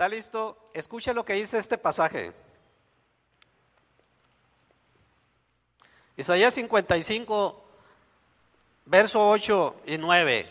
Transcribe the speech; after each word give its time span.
¿Está 0.00 0.08
listo? 0.08 0.56
Escuche 0.72 1.12
lo 1.12 1.26
que 1.26 1.34
dice 1.34 1.58
este 1.58 1.76
pasaje. 1.76 2.32
Isaías 6.16 6.54
55, 6.54 7.62
verso 8.86 9.28
8 9.28 9.82
y 9.84 9.98
9. 9.98 10.50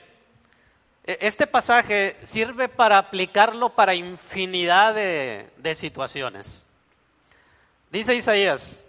E, 1.04 1.18
este 1.22 1.48
pasaje 1.48 2.20
sirve 2.22 2.70
para 2.70 3.00
aplicarlo 3.00 3.74
para 3.74 3.96
infinidad 3.96 4.94
de, 4.94 5.50
de 5.58 5.74
situaciones. 5.74 6.68
Dice 7.90 8.14
Isaías, 8.14 8.84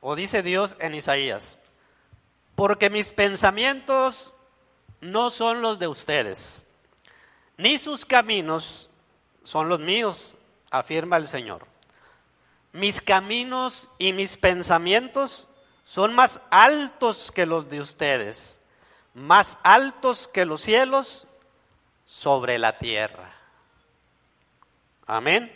o 0.00 0.16
dice 0.16 0.42
Dios 0.42 0.78
en 0.80 0.94
Isaías, 0.94 1.58
porque 2.54 2.88
mis 2.88 3.12
pensamientos 3.12 4.34
no 5.02 5.28
son 5.28 5.60
los 5.60 5.78
de 5.78 5.88
ustedes, 5.88 6.66
ni 7.58 7.76
sus 7.76 8.06
caminos 8.06 8.88
son 9.44 9.68
los 9.68 9.80
míos, 9.80 10.36
afirma 10.70 11.16
el 11.16 11.26
Señor. 11.26 11.66
Mis 12.72 13.00
caminos 13.00 13.88
y 13.98 14.12
mis 14.12 14.36
pensamientos 14.36 15.48
son 15.84 16.14
más 16.14 16.40
altos 16.50 17.30
que 17.32 17.44
los 17.44 17.68
de 17.68 17.80
ustedes, 17.80 18.60
más 19.14 19.58
altos 19.62 20.28
que 20.28 20.46
los 20.46 20.62
cielos 20.62 21.26
sobre 22.04 22.58
la 22.58 22.78
tierra. 22.78 23.32
Amén. 25.06 25.52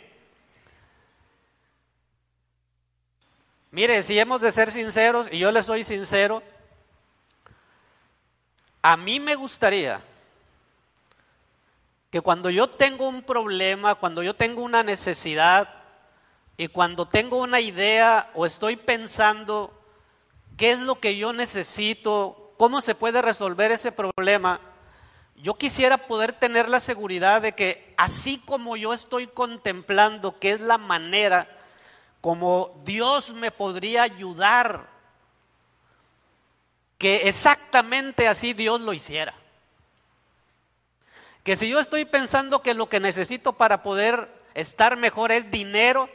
Mire, 3.71 4.01
si 4.03 4.17
hemos 4.17 4.41
de 4.41 4.51
ser 4.51 4.71
sinceros, 4.71 5.27
y 5.31 5.39
yo 5.39 5.51
le 5.51 5.63
soy 5.63 5.83
sincero, 5.83 6.41
a 8.81 8.95
mí 8.95 9.19
me 9.19 9.35
gustaría 9.35 10.01
que 12.09 12.21
cuando 12.21 12.49
yo 12.49 12.69
tengo 12.69 13.07
un 13.07 13.23
problema, 13.23 13.95
cuando 13.95 14.23
yo 14.23 14.33
tengo 14.33 14.61
una 14.61 14.83
necesidad 14.83 15.69
y 16.55 16.69
cuando 16.69 17.07
tengo 17.07 17.37
una 17.37 17.59
idea 17.59 18.31
o 18.33 18.45
estoy 18.45 18.77
pensando 18.77 19.73
qué 20.55 20.71
es 20.71 20.79
lo 20.79 20.99
que 20.99 21.17
yo 21.17 21.33
necesito, 21.33 22.53
cómo 22.57 22.81
se 22.81 22.95
puede 22.95 23.21
resolver 23.21 23.71
ese 23.71 23.91
problema, 23.91 24.59
yo 25.35 25.53
quisiera 25.53 25.97
poder 25.97 26.33
tener 26.33 26.67
la 26.67 26.79
seguridad 26.79 27.41
de 27.41 27.53
que 27.53 27.93
así 27.97 28.41
como 28.45 28.75
yo 28.75 28.93
estoy 28.93 29.27
contemplando 29.27 30.39
qué 30.39 30.51
es 30.51 30.61
la 30.61 30.77
manera 30.77 31.47
como 32.21 32.81
Dios 32.83 33.33
me 33.33 33.51
podría 33.51 34.03
ayudar, 34.03 34.89
que 36.97 37.27
exactamente 37.27 38.27
así 38.27 38.53
Dios 38.53 38.81
lo 38.81 38.93
hiciera. 38.93 39.35
Que 41.47 41.55
si 41.55 41.69
yo 41.69 41.79
estoy 41.79 42.03
pensando 42.03 42.61
que 42.61 42.73
lo 42.73 42.89
que 42.89 42.99
necesito 42.99 43.53
para 43.53 43.81
poder 43.81 44.27
estar 44.53 44.97
mejor 44.97 45.31
es 45.31 45.49
dinero, 45.49 46.09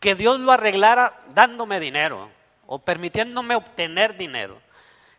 que 0.00 0.16
Dios 0.16 0.40
lo 0.40 0.50
arreglara 0.50 1.16
dándome 1.32 1.78
dinero 1.78 2.28
o 2.66 2.80
permitiéndome 2.80 3.54
obtener 3.54 4.16
dinero. 4.16 4.60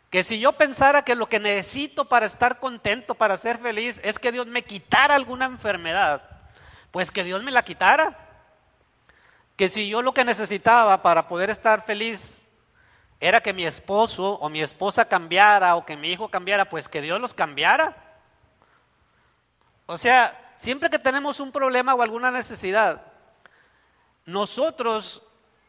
Que 0.10 0.26
si 0.26 0.42
yo 0.42 0.52
pensara 0.58 1.06
que 1.06 1.16
lo 1.16 1.30
que 1.30 1.40
necesito 1.40 2.04
para 2.10 2.26
estar 2.26 2.60
contento, 2.60 3.16
para 3.16 3.38
ser 3.38 3.60
feliz, 3.60 4.02
es 4.04 4.20
que 4.20 4.34
Dios 4.34 4.46
me 4.48 4.64
quitara 4.64 5.16
alguna 5.16 5.46
enfermedad, 5.46 6.22
pues 6.92 7.10
que 7.10 7.24
Dios 7.24 7.42
me 7.44 7.52
la 7.52 7.64
quitara 7.64 8.18
que 9.56 9.70
si 9.70 9.88
yo 9.88 10.02
lo 10.02 10.14
que 10.14 10.26
necesitaba 10.26 11.02
para 11.02 11.30
poder 11.30 11.50
estar 11.50 11.82
feliz 11.82 12.52
era 13.22 13.40
que 13.40 13.54
mi 13.54 13.66
esposo 13.66 14.34
o 14.34 14.50
mi 14.50 14.62
esposa 14.62 15.08
cambiara 15.08 15.78
o 15.78 15.86
que 15.86 15.96
mi 15.96 16.10
hijo 16.10 16.28
cambiara, 16.28 16.66
pues 16.66 16.90
que 16.90 17.00
Dios 17.02 17.22
los 17.22 17.34
cambiara. 17.34 18.03
O 19.86 19.98
sea, 19.98 20.54
siempre 20.56 20.90
que 20.90 21.00
tenemos 21.00 21.40
un 21.40 21.52
problema 21.52 21.94
o 21.94 22.02
alguna 22.02 22.32
necesidad, 22.32 23.02
nosotros 24.26 25.22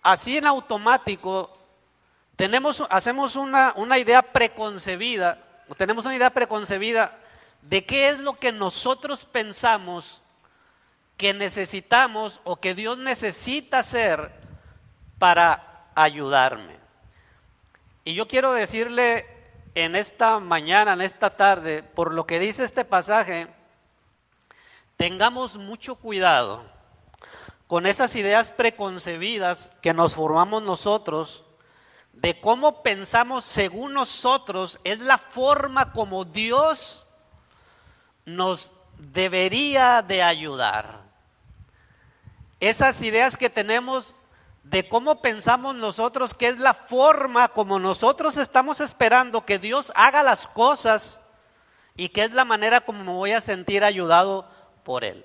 así 0.02 0.36
en 0.36 0.46
automático 0.46 1.58
tenemos, 2.36 2.84
hacemos 2.90 3.36
una, 3.36 3.72
una 3.76 3.98
idea 3.98 4.22
preconcebida, 4.22 5.38
o 5.68 5.74
tenemos 5.74 6.04
una 6.04 6.16
idea 6.16 6.30
preconcebida 6.30 7.18
de 7.62 7.84
qué 7.84 8.08
es 8.08 8.18
lo 8.18 8.34
que 8.34 8.52
nosotros 8.52 9.24
pensamos 9.24 10.22
que 11.16 11.32
necesitamos 11.32 12.40
o 12.44 12.56
que 12.56 12.74
Dios 12.74 12.98
necesita 12.98 13.78
hacer 13.78 14.32
para 15.18 15.88
ayudarme. 15.94 16.76
Y 18.04 18.14
yo 18.14 18.28
quiero 18.28 18.52
decirle 18.52 19.26
en 19.74 19.96
esta 19.96 20.38
mañana, 20.40 20.92
en 20.92 21.00
esta 21.00 21.36
tarde, 21.36 21.82
por 21.82 22.12
lo 22.12 22.26
que 22.26 22.38
dice 22.38 22.64
este 22.64 22.84
pasaje, 22.84 23.48
tengamos 25.04 25.58
mucho 25.58 25.96
cuidado 25.96 26.62
con 27.66 27.84
esas 27.84 28.16
ideas 28.16 28.50
preconcebidas 28.50 29.70
que 29.82 29.92
nos 29.92 30.14
formamos 30.14 30.62
nosotros, 30.62 31.44
de 32.14 32.40
cómo 32.40 32.82
pensamos 32.82 33.44
según 33.44 33.92
nosotros, 33.92 34.80
es 34.82 35.00
la 35.00 35.18
forma 35.18 35.92
como 35.92 36.24
Dios 36.24 37.04
nos 38.24 38.72
debería 38.96 40.00
de 40.00 40.22
ayudar. 40.22 41.02
Esas 42.58 43.02
ideas 43.02 43.36
que 43.36 43.50
tenemos 43.50 44.16
de 44.62 44.88
cómo 44.88 45.20
pensamos 45.20 45.74
nosotros, 45.74 46.32
que 46.32 46.48
es 46.48 46.58
la 46.58 46.72
forma 46.72 47.48
como 47.48 47.78
nosotros 47.78 48.38
estamos 48.38 48.80
esperando 48.80 49.44
que 49.44 49.58
Dios 49.58 49.92
haga 49.96 50.22
las 50.22 50.46
cosas 50.46 51.20
y 51.94 52.08
que 52.08 52.24
es 52.24 52.32
la 52.32 52.46
manera 52.46 52.80
como 52.80 53.04
me 53.04 53.12
voy 53.12 53.32
a 53.32 53.42
sentir 53.42 53.84
ayudado 53.84 54.53
por 54.84 55.04
Él. 55.04 55.24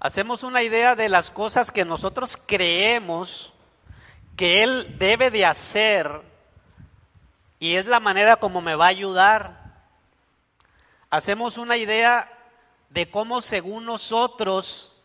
Hacemos 0.00 0.42
una 0.42 0.62
idea 0.62 0.94
de 0.96 1.08
las 1.08 1.30
cosas 1.30 1.70
que 1.70 1.84
nosotros 1.84 2.36
creemos 2.36 3.52
que 4.36 4.62
Él 4.62 4.96
debe 4.98 5.30
de 5.30 5.46
hacer 5.46 6.22
y 7.58 7.76
es 7.76 7.86
la 7.86 8.00
manera 8.00 8.36
como 8.36 8.60
me 8.60 8.74
va 8.74 8.86
a 8.86 8.88
ayudar. 8.88 9.74
Hacemos 11.10 11.56
una 11.56 11.76
idea 11.76 12.30
de 12.90 13.10
cómo 13.10 13.40
según 13.40 13.86
nosotros 13.86 14.96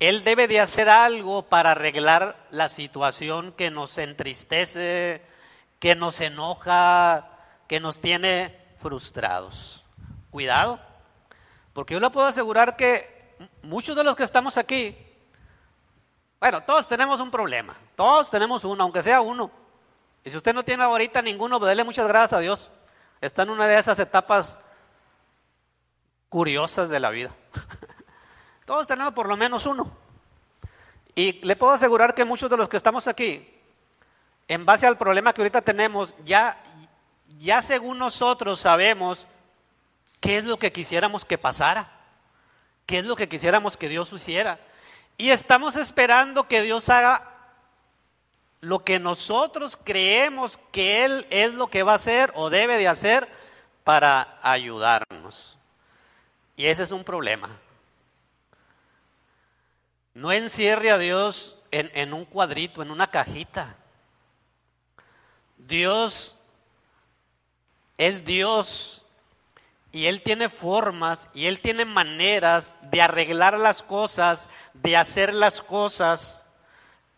él 0.00 0.24
debe 0.24 0.48
de 0.48 0.60
hacer 0.60 0.88
algo 0.88 1.42
para 1.42 1.72
arreglar 1.72 2.46
la 2.50 2.68
situación 2.70 3.52
que 3.52 3.70
nos 3.70 3.98
entristece, 3.98 5.22
que 5.78 5.94
nos 5.94 6.20
enoja, 6.22 7.30
que 7.68 7.80
nos 7.80 8.00
tiene 8.00 8.58
frustrados. 8.80 9.84
Cuidado, 10.30 10.80
porque 11.72 11.94
yo 11.94 12.00
le 12.00 12.10
puedo 12.10 12.26
asegurar 12.26 12.76
que 12.76 13.36
muchos 13.62 13.96
de 13.96 14.04
los 14.04 14.16
que 14.16 14.24
estamos 14.24 14.56
aquí, 14.56 14.96
bueno, 16.40 16.62
todos 16.62 16.88
tenemos 16.88 17.20
un 17.20 17.30
problema, 17.30 17.76
todos 17.94 18.30
tenemos 18.30 18.64
uno, 18.64 18.82
aunque 18.82 19.02
sea 19.02 19.20
uno. 19.20 19.50
Y 20.24 20.30
si 20.30 20.36
usted 20.36 20.54
no 20.54 20.64
tiene 20.64 20.84
ahorita 20.84 21.22
ninguno, 21.22 21.58
pues 21.58 21.68
dele 21.68 21.84
muchas 21.84 22.06
gracias 22.08 22.34
a 22.34 22.40
Dios. 22.40 22.70
Está 23.20 23.42
en 23.42 23.50
una 23.50 23.66
de 23.66 23.78
esas 23.78 23.98
etapas 23.98 24.58
curiosas 26.28 26.88
de 26.88 27.00
la 27.00 27.10
vida. 27.10 27.34
Todos 28.66 28.86
tenemos 28.86 29.12
por 29.12 29.28
lo 29.28 29.36
menos 29.36 29.66
uno. 29.66 29.90
Y 31.14 31.44
le 31.44 31.56
puedo 31.56 31.72
asegurar 31.72 32.14
que 32.14 32.24
muchos 32.24 32.50
de 32.50 32.56
los 32.56 32.68
que 32.68 32.76
estamos 32.76 33.08
aquí, 33.08 33.48
en 34.48 34.64
base 34.64 34.86
al 34.86 34.96
problema 34.96 35.32
que 35.32 35.42
ahorita 35.42 35.62
tenemos, 35.62 36.16
ya, 36.24 36.62
ya 37.38 37.62
según 37.62 37.98
nosotros 37.98 38.60
sabemos 38.60 39.26
qué 40.20 40.36
es 40.36 40.44
lo 40.44 40.58
que 40.58 40.72
quisiéramos 40.72 41.24
que 41.24 41.38
pasara, 41.38 41.90
qué 42.86 42.98
es 42.98 43.06
lo 43.06 43.16
que 43.16 43.28
quisiéramos 43.28 43.76
que 43.76 43.88
Dios 43.88 44.12
hiciera. 44.12 44.60
Y 45.16 45.30
estamos 45.30 45.76
esperando 45.76 46.46
que 46.46 46.62
Dios 46.62 46.88
haga 46.88 47.30
lo 48.60 48.80
que 48.80 48.98
nosotros 48.98 49.78
creemos 49.82 50.58
que 50.70 51.04
Él 51.04 51.26
es 51.30 51.54
lo 51.54 51.68
que 51.68 51.82
va 51.82 51.92
a 51.92 51.96
hacer 51.96 52.32
o 52.34 52.50
debe 52.50 52.78
de 52.78 52.88
hacer 52.88 53.28
para 53.84 54.38
ayudarnos. 54.42 55.58
Y 56.56 56.66
ese 56.66 56.82
es 56.82 56.90
un 56.90 57.04
problema. 57.04 57.58
No 60.12 60.32
encierre 60.32 60.90
a 60.90 60.98
Dios 60.98 61.56
en, 61.70 62.12
un 62.12 62.24
cuadrito, 62.24 62.82
en 62.82 62.90
una 62.90 63.10
cajita. 63.10 63.76
Dios 65.56 66.36
es 67.96 68.24
Dios 68.24 69.06
y 69.92 70.06
Él 70.06 70.22
tiene 70.22 70.48
formas 70.48 71.28
y 71.34 71.46
Él 71.46 71.60
tiene 71.60 71.84
maneras 71.84 72.74
de 72.82 73.02
arreglar 73.02 73.58
las 73.58 73.82
cosas, 73.82 74.48
de 74.74 74.96
hacer 74.96 75.34
las 75.34 75.60
cosas 75.60 76.46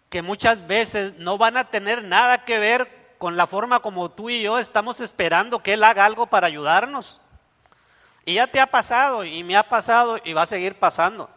que 0.09 0.23
muchas 0.23 0.67
veces 0.67 1.15
no 1.19 1.39
van 1.39 1.57
a 1.57 1.65
tener 1.65 2.05
nada 2.05 2.45
que 2.45 2.59
ver 2.59 3.15
con 3.19 3.37
la 3.37 3.47
forma 3.47 3.81
como 3.81 4.11
tú 4.11 4.31
y 4.31 4.43
yo 4.43 4.59
estamos 4.59 5.01
esperando 5.01 5.63
que 5.63 5.75
Él 5.75 5.85
haga 5.85 6.05
algo 6.05 6.27
para 6.27 6.47
ayudarnos. 6.47 7.21
Y 8.25 8.35
ya 8.35 8.47
te 8.47 8.61
ha 8.61 8.67
pasado 8.67 9.25
y 9.25 9.43
me 9.45 9.57
ha 9.57 9.69
pasado 9.69 10.19
y 10.25 10.33
va 10.33 10.43
a 10.43 10.47
seguir 10.47 10.79
pasando. 10.79 11.29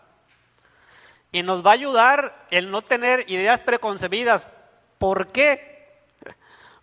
Y 1.32 1.44
nos 1.44 1.66
va 1.66 1.72
a 1.72 1.74
ayudar 1.74 2.46
el 2.50 2.72
no 2.72 2.82
tener 2.82 3.26
ideas 3.30 3.60
preconcebidas. 3.60 4.48
¿Por 4.98 5.28
qué? 5.28 5.75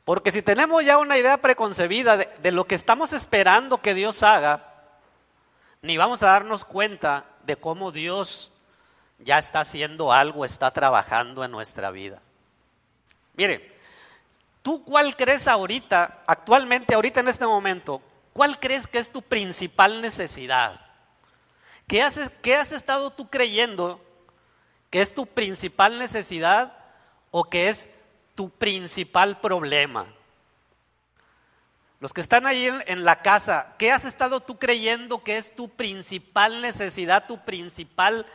Porque 0.05 0.31
si 0.31 0.43
tenemos 0.43 0.85
ya 0.85 0.99
una 0.99 1.17
idea 1.17 1.39
preconcebida 1.39 2.17
de, 2.17 2.53
lo 2.53 2.67
que 2.67 2.75
estamos 2.75 3.13
esperando 3.13 3.81
que 3.81 3.95
Dios 3.95 4.23
haga, 4.23 4.73
ni 5.81 5.97
vamos 5.97 6.23
a 6.23 6.29
darnos 6.29 6.65
cuenta 6.65 7.25
de 7.45 7.57
cómo 7.57 7.93
Dios 7.93 8.51
ya 9.19 9.39
está 9.39 9.61
haciendo 9.61 10.13
algo, 10.13 10.45
está 10.45 10.73
trabajando 10.73 11.45
en 11.45 11.53
nuestra 11.53 11.91
vida. 11.93 12.21
Mire, 13.35 13.77
¿tú 14.63 14.85
cuál 14.85 15.17
crees 15.17 15.47
ahorita, 15.47 16.23
actualmente, 16.27 16.95
ahorita 16.95 17.21
en 17.21 17.29
este 17.29 17.47
momento, 17.47 18.03
cuál 18.33 18.59
crees 18.59 18.89
que 18.89 18.99
es 18.99 19.11
tu 19.11 19.23
principal 19.23 20.01
necesidad? 20.01 20.81
¿Qué 21.87 22.03
has, 22.03 22.19
qué 22.43 22.57
has 22.57 22.73
estado 22.73 23.11
tú 23.11 23.31
creyendo 23.31 24.01
que 24.91 25.01
es 25.01 25.15
tu 25.15 25.27
principal 25.27 25.99
necesidad 25.99 26.77
o 27.31 27.45
que 27.45 27.69
es 27.69 27.89
tu 28.35 28.51
principal 28.51 29.41
problema? 29.41 30.07
Los 32.03 32.13
que 32.13 32.21
están 32.21 32.47
ahí 32.47 32.69
en, 32.87 33.05
la 33.05 33.23
casa, 33.23 33.75
¿qué 33.79 33.93
has 33.93 34.05
estado 34.05 34.41
tú 34.41 34.59
creyendo 34.59 35.23
que 35.23 35.39
es 35.39 35.55
tu 35.55 35.69
principal 35.69 36.61
necesidad, 36.61 37.29
tu 37.29 37.39
principal 37.45 38.27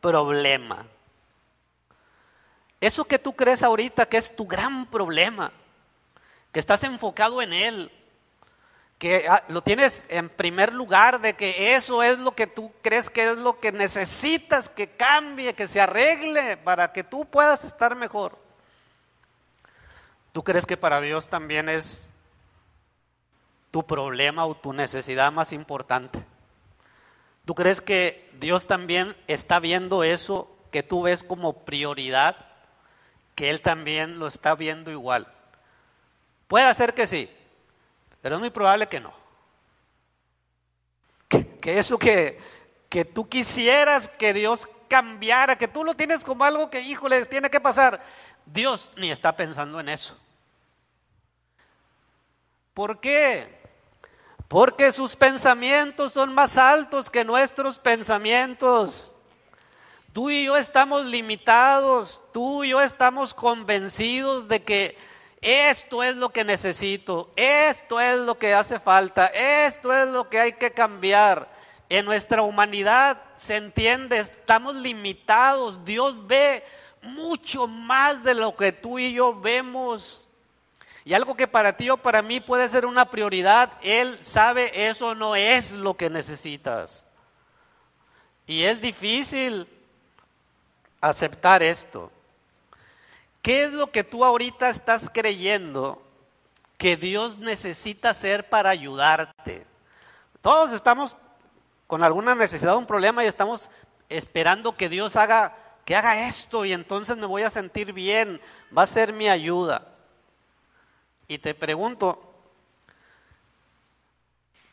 problema? 0.00 0.88
Eso 2.80 3.04
que 3.04 3.20
tú 3.20 3.34
crees 3.34 3.62
ahorita 3.62 4.06
que 4.06 4.16
es 4.16 4.34
tu 4.34 4.44
gran 4.48 4.90
problema, 4.90 5.52
que 6.50 6.58
estás 6.58 6.82
enfocado 6.82 7.40
en 7.40 7.52
él, 7.52 7.92
que 8.98 9.26
ah, 9.28 9.44
lo 9.46 9.62
tienes 9.62 10.04
en 10.08 10.28
primer 10.28 10.72
lugar 10.72 11.20
de 11.20 11.34
que 11.34 11.76
eso 11.76 12.02
es 12.02 12.18
lo 12.18 12.34
que 12.34 12.48
tú 12.48 12.72
crees 12.82 13.08
que 13.08 13.30
es 13.30 13.38
lo 13.38 13.56
que 13.56 13.70
necesitas 13.70 14.68
que 14.68 14.90
cambie, 14.90 15.54
que 15.54 15.68
se 15.68 15.80
arregle 15.80 16.56
para 16.56 16.92
que 16.92 17.04
tú 17.04 17.24
puedas 17.24 17.64
estar 17.64 17.94
mejor. 17.94 18.36
¿Tú 20.32 20.42
crees 20.42 20.66
que 20.66 20.76
para 20.76 21.00
Dios 21.00 21.28
también 21.28 21.68
es 21.68 22.12
tu 23.72 23.84
problema 23.86 24.44
o 24.44 24.54
tu 24.54 24.72
necesidad 24.72 25.32
más 25.32 25.52
importante. 25.52 26.22
¿Tú 27.44 27.54
crees 27.56 27.80
que 27.80 28.30
Dios 28.34 28.68
también 28.68 29.16
está 29.26 29.58
viendo 29.58 30.04
eso 30.04 30.54
que 30.70 30.82
tú 30.84 31.02
ves 31.02 31.24
como 31.24 31.64
prioridad? 31.64 32.36
Que 33.34 33.48
Él 33.48 33.62
también 33.62 34.18
lo 34.18 34.26
está 34.26 34.54
viendo 34.54 34.90
igual. 34.92 35.26
Puede 36.46 36.72
ser 36.74 36.92
que 36.92 37.06
sí, 37.06 37.30
pero 38.20 38.36
es 38.36 38.40
muy 38.40 38.50
probable 38.50 38.88
que 38.88 39.00
no. 39.00 39.14
Que, 41.28 41.78
eso 41.78 41.98
que, 41.98 42.38
que 42.90 43.06
tú 43.06 43.26
quisieras 43.26 44.06
que 44.06 44.34
Dios 44.34 44.68
cambiara, 44.86 45.56
que 45.56 45.66
tú 45.66 45.82
lo 45.82 45.94
tienes 45.94 46.24
como 46.24 46.44
algo 46.44 46.68
que, 46.68 46.82
híjole, 46.82 47.24
tiene 47.24 47.48
que 47.48 47.58
pasar. 47.58 48.04
Dios 48.44 48.92
ni 48.98 49.10
está 49.10 49.34
pensando 49.34 49.80
en 49.80 49.88
eso. 49.88 50.18
¿Por 52.74 53.00
qué? 53.00 53.62
porque 54.52 54.92
sus 54.92 55.16
pensamientos 55.16 56.12
son 56.12 56.34
más 56.34 56.58
altos 56.58 57.08
que 57.08 57.24
nuestros 57.24 57.78
pensamientos. 57.78 59.16
Tú 60.12 60.28
y 60.28 60.44
yo 60.44 60.58
estamos 60.58 61.06
limitados, 61.06 62.22
tú 62.34 62.62
y 62.62 62.68
yo 62.68 62.82
estamos 62.82 63.32
convencidos 63.32 64.48
de 64.48 64.62
que 64.62 64.98
esto 65.40 66.02
es 66.02 66.18
lo 66.18 66.28
que 66.28 66.44
necesito, 66.44 67.30
esto 67.34 67.98
es 67.98 68.18
lo 68.18 68.36
que 68.38 68.52
hace 68.52 68.78
falta, 68.78 69.28
esto 69.28 69.90
es 69.90 70.06
lo 70.10 70.28
que 70.28 70.38
hay 70.38 70.52
que 70.52 70.70
cambiar. 70.70 71.50
En 71.88 72.04
nuestra 72.04 72.42
humanidad 72.42 73.22
se 73.36 73.56
entiende, 73.56 74.18
estamos 74.18 74.76
limitados, 74.76 75.82
Dios 75.82 76.26
ve 76.26 76.62
mucho 77.00 77.66
más 77.66 78.22
de 78.22 78.34
lo 78.34 78.54
que 78.54 78.70
tú 78.70 78.98
y 78.98 79.14
yo 79.14 79.34
vemos. 79.40 80.28
Y 81.04 81.14
algo 81.14 81.36
que 81.36 81.48
para 81.48 81.76
ti 81.76 81.90
o 81.90 81.96
para 81.96 82.22
mí 82.22 82.40
puede 82.40 82.68
ser 82.68 82.86
una 82.86 83.10
prioridad, 83.10 83.72
Él 83.82 84.18
sabe 84.20 84.88
eso 84.88 85.14
no 85.14 85.34
es 85.34 85.72
lo 85.72 85.96
que 85.96 86.10
necesitas. 86.10 87.06
Y 88.46 88.64
es 88.64 88.80
difícil 88.80 89.66
aceptar 91.00 91.62
esto. 91.62 92.12
¿Qué 93.40 93.64
es 93.64 93.72
lo 93.72 93.90
que 93.90 94.04
tú 94.04 94.24
ahorita 94.24 94.68
estás 94.68 95.10
creyendo 95.10 96.00
que 96.78 96.96
Dios 96.96 97.38
necesita 97.38 98.10
hacer 98.10 98.48
para 98.48 98.70
ayudarte? 98.70 99.66
Todos 100.40 100.72
estamos 100.72 101.16
con 101.88 102.04
alguna 102.04 102.34
necesidad, 102.36 102.76
un 102.76 102.86
problema 102.86 103.24
y 103.24 103.26
estamos 103.26 103.70
esperando 104.08 104.76
que 104.76 104.88
Dios 104.88 105.16
haga 105.16 105.56
que 105.84 105.96
haga 105.96 106.28
esto 106.28 106.64
y 106.64 106.72
entonces 106.72 107.16
me 107.16 107.26
voy 107.26 107.42
a 107.42 107.50
sentir 107.50 107.92
bien, 107.92 108.40
va 108.76 108.82
a 108.82 108.86
ser 108.86 109.12
mi 109.12 109.28
ayuda. 109.28 109.91
Y 111.32 111.38
te 111.38 111.54
pregunto, 111.54 112.30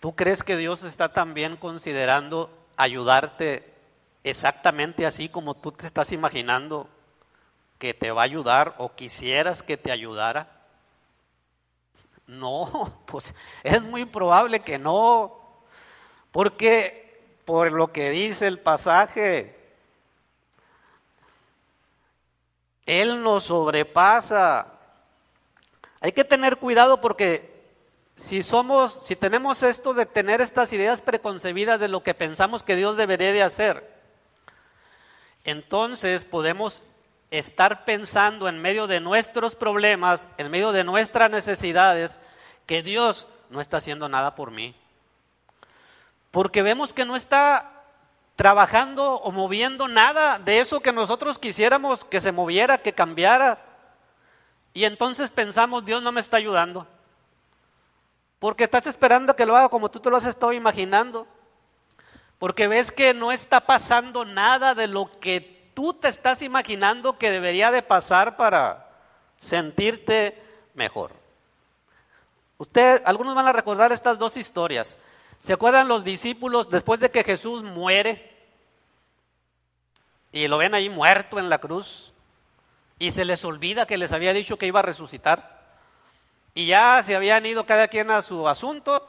¿tú 0.01 0.13
crees 0.13 0.44
que 0.44 0.57
Dios 0.57 0.83
está 0.83 1.13
también 1.13 1.56
considerando 1.56 2.50
ayudarte 2.75 3.73
exactamente 4.25 5.06
así 5.06 5.29
como 5.29 5.53
tú 5.53 5.71
te 5.71 5.88
estás 5.88 6.11
imaginando 6.11 6.89
que 7.77 7.94
te 7.94 8.11
va 8.11 8.23
a 8.23 8.25
ayudar 8.25 8.75
o 8.77 8.94
quisieras 8.94 9.63
que 9.63 9.77
te 9.77 9.89
ayudara? 9.89 10.51
No, 12.27 13.03
pues 13.06 13.33
es 13.63 13.81
muy 13.81 14.03
probable 14.03 14.59
que 14.59 14.77
no, 14.77 15.63
porque 16.29 17.39
por 17.45 17.71
lo 17.71 17.94
que 17.94 18.09
dice 18.09 18.47
el 18.47 18.59
pasaje, 18.59 19.57
Él 22.85 23.23
nos 23.23 23.45
sobrepasa 23.45 24.78
hay 26.01 26.11
que 26.11 26.23
tener 26.23 26.57
cuidado 26.57 27.01
porque 27.01 27.59
si 28.15 28.43
somos, 28.43 28.99
si 29.03 29.15
tenemos 29.15 29.63
esto 29.63 29.93
de 29.93 30.05
tener 30.05 30.41
estas 30.41 30.73
ideas 30.73 31.01
preconcebidas 31.01 31.79
de 31.79 31.87
lo 31.87 32.03
que 32.03 32.13
pensamos 32.13 32.63
que 32.63 32.75
Dios 32.75 32.97
debería 32.97 33.31
de 33.31 33.43
hacer, 33.43 33.89
entonces 35.43 36.25
podemos 36.25 36.83
estar 37.31 37.85
pensando 37.85 38.47
en 38.47 38.61
medio 38.61 38.87
de 38.87 38.99
nuestros 38.99 39.56
problemas, 39.56 40.29
en 40.37 40.51
medio 40.51 40.71
de 40.71 40.83
nuestras 40.83 41.29
necesidades, 41.29 42.19
que 42.65 42.83
Dios 42.83 43.27
no 43.49 43.61
está 43.61 43.77
haciendo 43.77 44.09
nada 44.09 44.35
por 44.35 44.51
mí. 44.51 44.75
Porque 46.31 46.61
vemos 46.61 46.94
que 46.94 47.06
no 47.06 47.15
está 47.15 47.79
trabajando 48.35 49.15
o 49.15 49.31
moviendo 49.31 49.87
nada 49.87 50.39
de 50.39 50.59
eso 50.59 50.79
que 50.79 50.94
nosotros 50.94 51.39
quisiéramos 51.39 52.06
que 52.06 52.21
se 52.21 52.31
moviera, 52.31 52.77
que 52.77 52.94
cambiara. 52.94 53.69
Y 54.73 54.85
entonces 54.85 55.31
pensamos, 55.31 55.85
Dios 55.85 56.02
no 56.02 56.11
me 56.11 56.21
está 56.21 56.38
ayudando. 56.38 56.88
Porque 58.40 58.64
estás 58.64 58.88
esperando 58.88 59.35
que 59.35 59.45
lo 59.45 59.56
haga 59.56 59.69
como 59.69 59.90
tú 59.90 59.99
te 59.99 60.09
lo 60.09 60.18
has 60.18 60.26
estado 60.26 60.54
imaginando. 60.54 61.28
Porque 62.38 62.68
ves 62.68 62.92
que 62.92 63.14
no 63.14 63.31
está 63.31 63.61
pasando 63.61 64.23
nada 64.23 64.73
de 64.73 64.88
lo 64.88 65.11
que 65.11 65.71
tú 65.73 65.94
te 65.94 66.07
estás 66.07 66.42
imaginando 66.42 67.18
que 67.18 67.31
debería 67.31 67.71
de 67.71 67.81
pasar 67.81 68.38
para 68.38 68.90
sentirte 69.35 70.42
mejor. 70.73 71.11
Usted, 72.57 73.02
algunos 73.06 73.35
van 73.35 73.47
a 73.47 73.54
recordar 73.54 73.92
estas 73.92 74.19
dos 74.19 74.38
historias. 74.38 74.97
¿Se 75.38 75.54
acuerdan 75.54 75.88
los 75.88 76.04
discípulos 76.04 76.69
después 76.69 76.99
de 76.99 77.11
que 77.11 77.23
Jesús 77.23 77.64
muere? 77.64 78.38
Y 80.31 80.47
lo 80.47 80.57
ven 80.57 80.76
ahí 80.76 80.90
muerto 80.90 81.40
en 81.40 81.49
la 81.49 81.57
cruz 81.57 82.14
y 82.99 83.11
se 83.11 83.23
les 83.23 83.45
olvida 83.45 83.87
que 83.87 83.97
les 83.97 84.11
había 84.11 84.33
dicho 84.33 84.57
que 84.57 84.68
iba 84.68 84.81
a 84.81 84.83
resucitar. 84.83 85.57
Y 86.53 86.65
ya 86.65 87.01
se 87.01 87.15
habían 87.15 87.45
ido 87.45 87.65
cada 87.65 87.87
quien 87.87 88.11
a 88.11 88.21
su 88.21 88.47
asunto. 88.49 89.07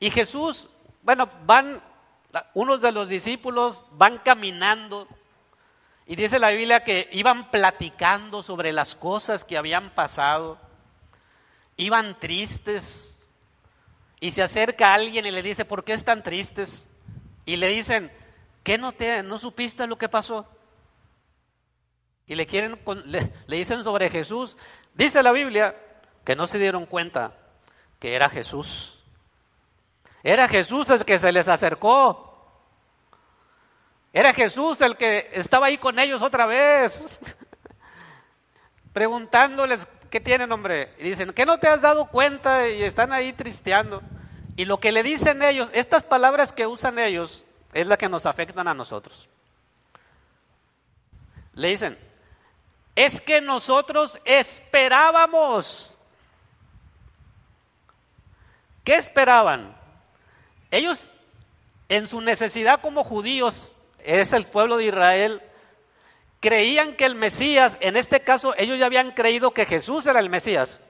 Y 0.00 0.10
Jesús, 0.10 0.68
bueno, 1.02 1.30
van, 1.44 1.82
unos 2.54 2.80
de 2.80 2.90
los 2.90 3.10
discípulos 3.10 3.82
van 3.92 4.18
caminando. 4.18 5.06
Y 6.06 6.16
dice 6.16 6.38
la 6.38 6.50
Biblia 6.50 6.82
que 6.82 7.08
iban 7.12 7.50
platicando 7.50 8.42
sobre 8.42 8.72
las 8.72 8.94
cosas 8.94 9.44
que 9.44 9.58
habían 9.58 9.90
pasado. 9.90 10.58
Iban 11.76 12.18
tristes. 12.18 13.26
Y 14.20 14.30
se 14.30 14.42
acerca 14.42 14.94
alguien 14.94 15.26
y 15.26 15.30
le 15.30 15.42
dice, 15.42 15.66
¿por 15.66 15.84
qué 15.84 15.92
están 15.92 16.22
tristes? 16.22 16.88
Y 17.44 17.56
le 17.56 17.66
dicen, 17.66 18.10
¿qué 18.62 18.78
no, 18.78 18.92
te, 18.92 19.22
no 19.22 19.36
supiste 19.36 19.86
lo 19.86 19.98
que 19.98 20.08
pasó? 20.08 20.46
Y 22.26 22.34
le 22.34 22.46
quieren 22.46 22.78
le, 23.06 23.32
dicen 23.46 23.84
sobre 23.84 24.10
Jesús, 24.10 24.56
dice 24.94 25.22
la 25.22 25.32
Biblia 25.32 25.76
que 26.24 26.36
no 26.36 26.46
se 26.46 26.58
dieron 26.58 26.86
cuenta 26.86 27.34
que 27.98 28.14
era 28.14 28.28
Jesús. 28.28 28.98
Era 30.22 30.48
Jesús 30.48 30.88
el 30.90 31.04
que 31.04 31.18
se 31.18 31.32
les 31.32 31.48
acercó. 31.48 32.28
Era 34.12 34.32
Jesús 34.32 34.80
el 34.80 34.96
que 34.96 35.30
estaba 35.32 35.66
ahí 35.66 35.78
con 35.78 35.98
ellos 35.98 36.22
otra 36.22 36.46
vez, 36.46 37.20
preguntándoles 38.92 39.88
qué 40.10 40.20
tienen, 40.20 40.52
hombre. 40.52 40.94
Y 40.98 41.04
dicen, 41.04 41.32
¿qué 41.32 41.46
no 41.46 41.58
te 41.58 41.68
has 41.68 41.80
dado 41.80 42.06
cuenta? 42.08 42.68
Y 42.68 42.82
están 42.82 43.12
ahí 43.12 43.32
tristeando. 43.32 44.02
Y 44.54 44.66
lo 44.66 44.78
que 44.78 44.92
le 44.92 45.02
dicen 45.02 45.42
ellos, 45.42 45.70
estas 45.72 46.04
palabras 46.04 46.52
que 46.52 46.66
usan 46.66 46.98
ellos, 46.98 47.44
es 47.72 47.86
la 47.86 47.96
que 47.96 48.08
nos 48.08 48.26
afectan 48.26 48.68
a 48.68 48.74
nosotros. 48.74 49.30
Le 51.54 51.68
dicen, 51.68 51.98
es 52.94 53.20
que 53.20 53.40
nosotros 53.40 54.18
esperábamos. 54.24 55.96
¿Qué 58.84 58.94
esperaban? 58.96 59.76
Ellos, 60.70 61.12
en 61.88 62.06
su 62.06 62.20
necesidad 62.20 62.80
como 62.80 63.04
judíos, 63.04 63.76
es 63.98 64.32
el 64.32 64.46
pueblo 64.46 64.76
de 64.76 64.86
Israel, 64.86 65.42
creían 66.40 66.96
que 66.96 67.04
el 67.04 67.14
Mesías, 67.14 67.78
en 67.80 67.96
este 67.96 68.20
caso 68.20 68.54
ellos 68.58 68.78
ya 68.78 68.86
habían 68.86 69.12
creído 69.12 69.52
que 69.52 69.64
Jesús 69.64 70.06
era 70.06 70.18
el 70.18 70.28
Mesías. 70.28 70.82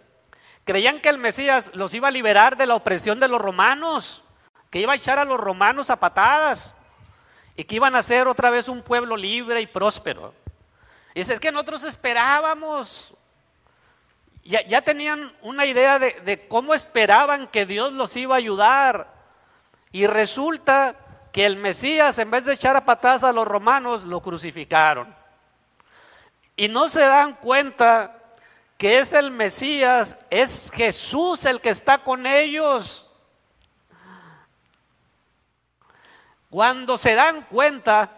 Creían 0.65 1.01
que 1.01 1.09
el 1.09 1.19
Mesías 1.19 1.73
los 1.75 1.93
iba 1.93 2.09
a 2.09 2.13
liberar 2.13 2.57
de 2.57 2.67
la 2.67 2.75
opresión 2.75 3.21
de 3.21 3.29
los 3.29 3.41
romanos, 3.41 4.23
que 4.71 4.81
iba 4.81 4.93
a 4.93 4.97
echar 4.97 5.19
a 5.19 5.25
los 5.25 5.39
romanos 5.39 5.91
a 5.91 6.01
patadas 6.01 6.77
y 7.57 7.65
que 7.65 7.77
iban 7.77 7.95
a 7.95 8.03
ser 8.03 8.29
otra 8.29 8.49
vez 8.49 8.69
un 8.69 8.83
pueblo 8.83 9.17
libre 9.17 9.61
y 9.61 9.67
próspero. 9.67 10.33
Y 11.15 11.21
dice, 11.21 11.35
es 11.35 11.41
que 11.41 11.53
nosotros 11.53 11.85
esperábamos, 11.85 13.15
ya, 14.45 14.83
tenían 14.83 15.33
una 15.43 15.67
idea 15.67 15.99
de, 15.99 16.13
de 16.25 16.49
cómo 16.49 16.75
esperaban 16.75 17.47
que 17.49 17.67
Dios 17.67 17.93
los 17.93 18.17
iba 18.17 18.35
a 18.35 18.39
ayudar. 18.39 19.13
Y 19.93 20.07
resulta 20.07 20.97
que 21.33 21.47
el 21.47 21.57
Mesías, 21.57 22.19
en 22.19 22.31
vez 22.31 22.45
de 22.45 22.55
echar 22.55 22.77
a 22.77 22.85
patadas 22.85 23.25
a 23.25 23.33
los 23.33 23.47
romanos, 23.47 24.05
lo 24.05 24.21
crucificaron. 24.21 25.15
Y 26.57 26.69
no 26.69 26.89
se 26.89 27.01
dan 27.01 27.35
cuenta 27.35 28.19
que 28.77 28.99
es 28.99 29.13
el 29.13 29.31
Mesías, 29.31 30.19
es 30.29 30.71
Jesús 30.75 31.45
el 31.45 31.61
que 31.61 31.71
está 31.71 31.99
con 31.99 32.27
ellos. 32.27 33.07
Cuando 36.51 36.99
se 36.99 37.15
dan 37.15 37.43
cuenta, 37.43 38.11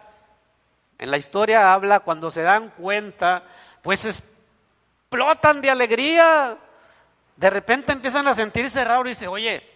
en 0.97 1.11
la 1.11 1.17
historia 1.17 1.73
habla, 1.73 1.99
cuando 1.99 2.31
se 2.31 2.41
dan 2.41 2.69
cuenta, 2.69 3.43
pues 3.81 4.05
explotan 4.05 5.61
de 5.61 5.69
alegría. 5.69 6.57
De 7.35 7.49
repente 7.49 7.91
empiezan 7.91 8.27
a 8.27 8.33
sentirse 8.33 8.83
raros 8.83 9.07
y 9.07 9.09
dicen, 9.09 9.29
oye, 9.29 9.69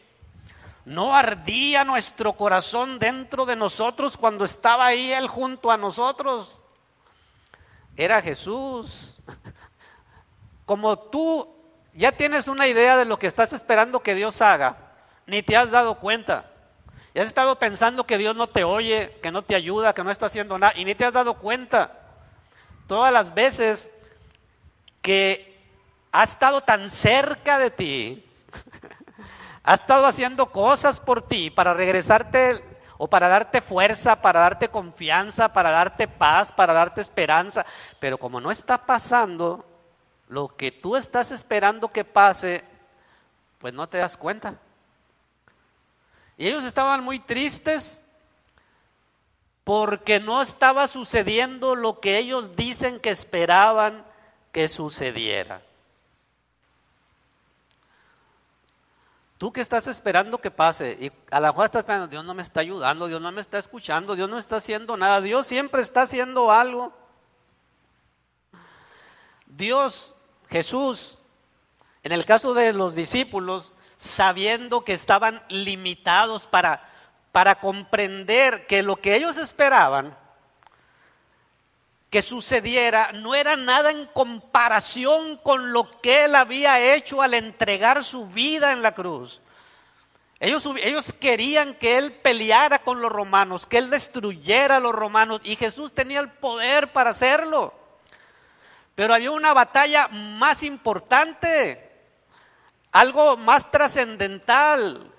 ¿no 0.85 1.15
ardía 1.15 1.83
nuestro 1.83 2.33
corazón 2.33 2.99
dentro 2.99 3.45
de 3.45 3.55
nosotros 3.55 4.17
cuando 4.17 4.45
estaba 4.45 4.85
ahí 4.85 5.11
Él 5.11 5.27
junto 5.27 5.71
a 5.71 5.77
nosotros? 5.77 6.63
Era 7.97 8.21
Jesús. 8.21 9.17
Como 10.65 10.97
tú 10.97 11.53
ya 11.93 12.11
tienes 12.13 12.47
una 12.47 12.67
idea 12.67 12.95
de 12.95 13.05
lo 13.05 13.19
que 13.19 13.27
estás 13.27 13.51
esperando 13.51 14.01
que 14.01 14.15
Dios 14.15 14.41
haga, 14.41 14.77
ni 15.25 15.43
te 15.43 15.57
has 15.57 15.71
dado 15.71 15.99
cuenta. 15.99 16.49
Y 17.13 17.19
has 17.19 17.27
estado 17.27 17.57
pensando 17.57 18.05
que 18.05 18.17
Dios 18.17 18.35
no 18.35 18.47
te 18.47 18.63
oye, 18.63 19.17
que 19.21 19.31
no 19.31 19.41
te 19.41 19.55
ayuda, 19.55 19.93
que 19.93 20.03
no 20.03 20.11
está 20.11 20.27
haciendo 20.27 20.57
nada, 20.59 20.73
y 20.75 20.85
ni 20.85 20.95
te 20.95 21.05
has 21.05 21.13
dado 21.13 21.35
cuenta. 21.35 21.99
Todas 22.87 23.11
las 23.11 23.33
veces 23.33 23.89
que 25.01 25.59
ha 26.11 26.23
estado 26.23 26.61
tan 26.61 26.89
cerca 26.89 27.57
de 27.57 27.71
ti, 27.71 28.25
ha 29.63 29.73
estado 29.73 30.05
haciendo 30.05 30.51
cosas 30.51 30.99
por 30.99 31.21
ti 31.21 31.49
para 31.49 31.73
regresarte 31.73 32.63
o 32.97 33.07
para 33.07 33.29
darte 33.29 33.61
fuerza, 33.61 34.21
para 34.21 34.41
darte 34.41 34.67
confianza, 34.67 35.53
para 35.53 35.71
darte 35.71 36.07
paz, 36.07 36.51
para 36.51 36.73
darte 36.73 37.01
esperanza, 37.01 37.65
pero 37.99 38.17
como 38.17 38.41
no 38.41 38.51
está 38.51 38.85
pasando 38.85 39.65
lo 40.27 40.55
que 40.55 40.71
tú 40.71 40.95
estás 40.95 41.31
esperando 41.31 41.87
que 41.87 42.03
pase, 42.03 42.63
pues 43.57 43.73
no 43.73 43.87
te 43.87 43.97
das 43.97 44.17
cuenta. 44.17 44.59
Y 46.39 46.47
ellos 46.47 46.63
estaban 46.63 47.03
muy 47.03 47.19
tristes 47.19 48.05
porque 49.65 50.21
no 50.21 50.41
estaba 50.41 50.87
sucediendo 50.87 51.75
lo 51.75 51.99
que 51.99 52.17
ellos 52.17 52.55
dicen 52.55 53.01
que 53.01 53.09
esperaban 53.09 54.05
que 54.53 54.69
sucediera. 54.69 55.61
Tú 59.37 59.51
que 59.51 59.59
estás 59.59 59.87
esperando 59.87 60.37
que 60.37 60.49
pase 60.49 60.97
y 61.01 61.11
a 61.29 61.41
la 61.41 61.49
mejor 61.49 61.65
estás 61.65 61.83
pensando, 61.83 62.07
Dios 62.07 62.23
no 62.23 62.33
me 62.33 62.41
está 62.41 62.61
ayudando, 62.61 63.09
Dios 63.09 63.19
no 63.19 63.33
me 63.33 63.41
está 63.41 63.59
escuchando, 63.59 64.15
Dios 64.15 64.29
no 64.29 64.37
está 64.37 64.55
haciendo 64.55 64.95
nada, 64.95 65.19
Dios 65.19 65.45
siempre 65.45 65.81
está 65.81 66.03
haciendo 66.03 66.53
algo. 66.53 66.93
Dios, 69.45 70.15
Jesús, 70.47 71.19
en 72.01 72.13
el 72.13 72.23
caso 72.23 72.53
de 72.53 72.71
los 72.71 72.95
discípulos, 72.95 73.73
sabiendo 73.99 74.85
que 74.85 74.93
estaban 74.93 75.43
limitados 75.49 76.47
para, 76.47 76.89
para 77.33 77.59
comprender 77.59 78.65
que 78.65 78.81
lo 78.81 78.95
que 78.95 79.17
ellos 79.17 79.35
esperaban 79.35 80.17
que 82.09 82.21
sucediera 82.21 83.11
no 83.11 83.35
era 83.35 83.57
nada 83.57 83.91
en 83.91 84.05
comparación 84.05 85.35
con 85.35 85.73
lo 85.73 85.89
que 85.99 86.23
él 86.23 86.35
había 86.35 86.95
hecho 86.95 87.21
al 87.21 87.33
entregar 87.33 88.01
su 88.05 88.27
vida 88.27 88.71
en 88.71 88.81
la 88.81 88.95
cruz. 88.95 89.41
Ellos, 90.39 90.67
ellos, 90.81 91.11
querían 91.11 91.73
que 91.75 91.97
él 91.97 92.13
peleara 92.13 92.79
con 92.79 93.01
los 93.01 93.11
romanos, 93.11 93.65
que 93.65 93.77
él 93.77 93.89
destruyera 93.89 94.77
a 94.77 94.79
los 94.79 94.95
romanos 94.95 95.41
y 95.43 95.57
Jesús 95.57 95.93
tenía 95.93 96.21
el 96.21 96.31
poder 96.31 96.93
para 96.93 97.09
hacerlo. 97.09 97.73
Pero 98.95 99.13
había 99.13 99.31
una 99.31 99.53
batalla 99.53 100.07
más 100.07 100.63
importante 100.63 101.88
algo 102.91 103.37
más 103.37 103.71
trascendental. 103.71 105.11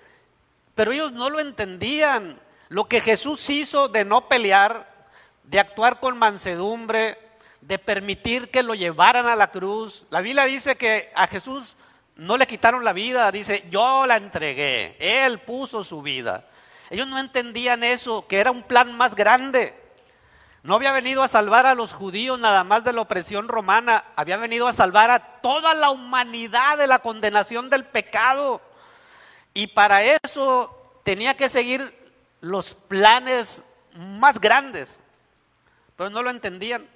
Pero 0.75 0.91
ellos 0.91 1.11
no 1.11 1.29
lo 1.29 1.39
entendían. 1.39 2.39
Lo 2.69 2.85
que 2.85 3.01
Jesús 3.01 3.49
hizo 3.49 3.89
de 3.89 4.05
no 4.05 4.27
pelear, 4.27 5.07
de 5.43 5.59
actuar 5.59 5.99
con 5.99 6.17
mansedumbre, 6.17 7.17
de 7.61 7.77
permitir 7.77 8.49
que 8.49 8.63
lo 8.63 8.73
llevaran 8.75 9.27
a 9.27 9.35
la 9.35 9.51
cruz. 9.51 10.05
La 10.09 10.21
Biblia 10.21 10.45
dice 10.45 10.75
que 10.75 11.11
a 11.15 11.27
Jesús 11.27 11.75
no 12.15 12.37
le 12.37 12.47
quitaron 12.47 12.83
la 12.83 12.93
vida, 12.93 13.31
dice, 13.31 13.65
yo 13.69 14.05
la 14.05 14.17
entregué, 14.17 14.95
Él 14.99 15.39
puso 15.39 15.83
su 15.83 16.01
vida. 16.01 16.47
Ellos 16.89 17.07
no 17.07 17.19
entendían 17.19 17.83
eso, 17.83 18.27
que 18.27 18.39
era 18.39 18.51
un 18.51 18.63
plan 18.63 18.95
más 18.95 19.15
grande. 19.15 19.80
No 20.63 20.75
había 20.75 20.91
venido 20.91 21.23
a 21.23 21.27
salvar 21.27 21.65
a 21.65 21.73
los 21.73 21.93
judíos 21.93 22.39
nada 22.39 22.63
más 22.63 22.83
de 22.83 22.93
la 22.93 23.01
opresión 23.01 23.47
romana, 23.47 24.03
había 24.15 24.37
venido 24.37 24.67
a 24.67 24.73
salvar 24.73 25.09
a 25.09 25.41
toda 25.41 25.73
la 25.73 25.89
humanidad 25.89 26.77
de 26.77 26.85
la 26.85 26.99
condenación 26.99 27.69
del 27.69 27.83
pecado. 27.85 28.61
Y 29.55 29.67
para 29.67 30.03
eso 30.03 30.99
tenía 31.03 31.35
que 31.35 31.49
seguir 31.49 32.13
los 32.41 32.75
planes 32.75 33.65
más 33.95 34.39
grandes, 34.39 34.99
pero 35.95 36.11
no 36.11 36.21
lo 36.21 36.29
entendían. 36.29 36.87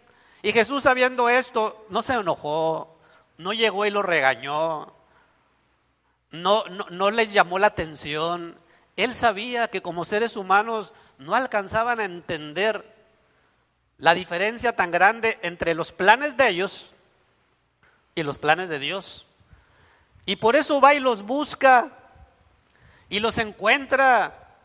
Y 0.43 0.51
Jesús 0.51 0.83
sabiendo 0.83 1.27
esto, 1.27 1.87
no 1.89 2.03
se 2.03 2.13
enojó, 2.13 2.95
no 3.39 3.51
llegó 3.51 3.87
y 3.87 3.89
lo 3.89 4.03
regañó, 4.03 4.93
no, 6.29 6.65
no, 6.65 6.85
no 6.91 7.09
les 7.09 7.33
llamó 7.33 7.57
la 7.57 7.67
atención. 7.67 8.59
Él 8.95 9.15
sabía 9.15 9.69
que 9.69 9.81
como 9.81 10.05
seres 10.05 10.35
humanos 10.35 10.93
no 11.17 11.33
alcanzaban 11.33 11.99
a 11.99 12.05
entender 12.05 12.94
la 13.97 14.13
diferencia 14.13 14.75
tan 14.75 14.91
grande 14.91 15.37
entre 15.41 15.73
los 15.73 15.91
planes 15.91 16.37
de 16.37 16.49
ellos 16.49 16.93
y 18.13 18.23
los 18.23 18.39
planes 18.39 18.69
de 18.69 18.79
Dios. 18.79 19.25
Y 20.25 20.37
por 20.37 20.55
eso 20.55 20.81
va 20.81 20.93
y 20.93 20.99
los 20.99 21.23
busca 21.23 21.91
y 23.09 23.19
los 23.19 23.37
encuentra 23.37 24.57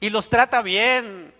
y 0.00 0.10
los 0.10 0.28
trata 0.28 0.62
bien 0.62 1.34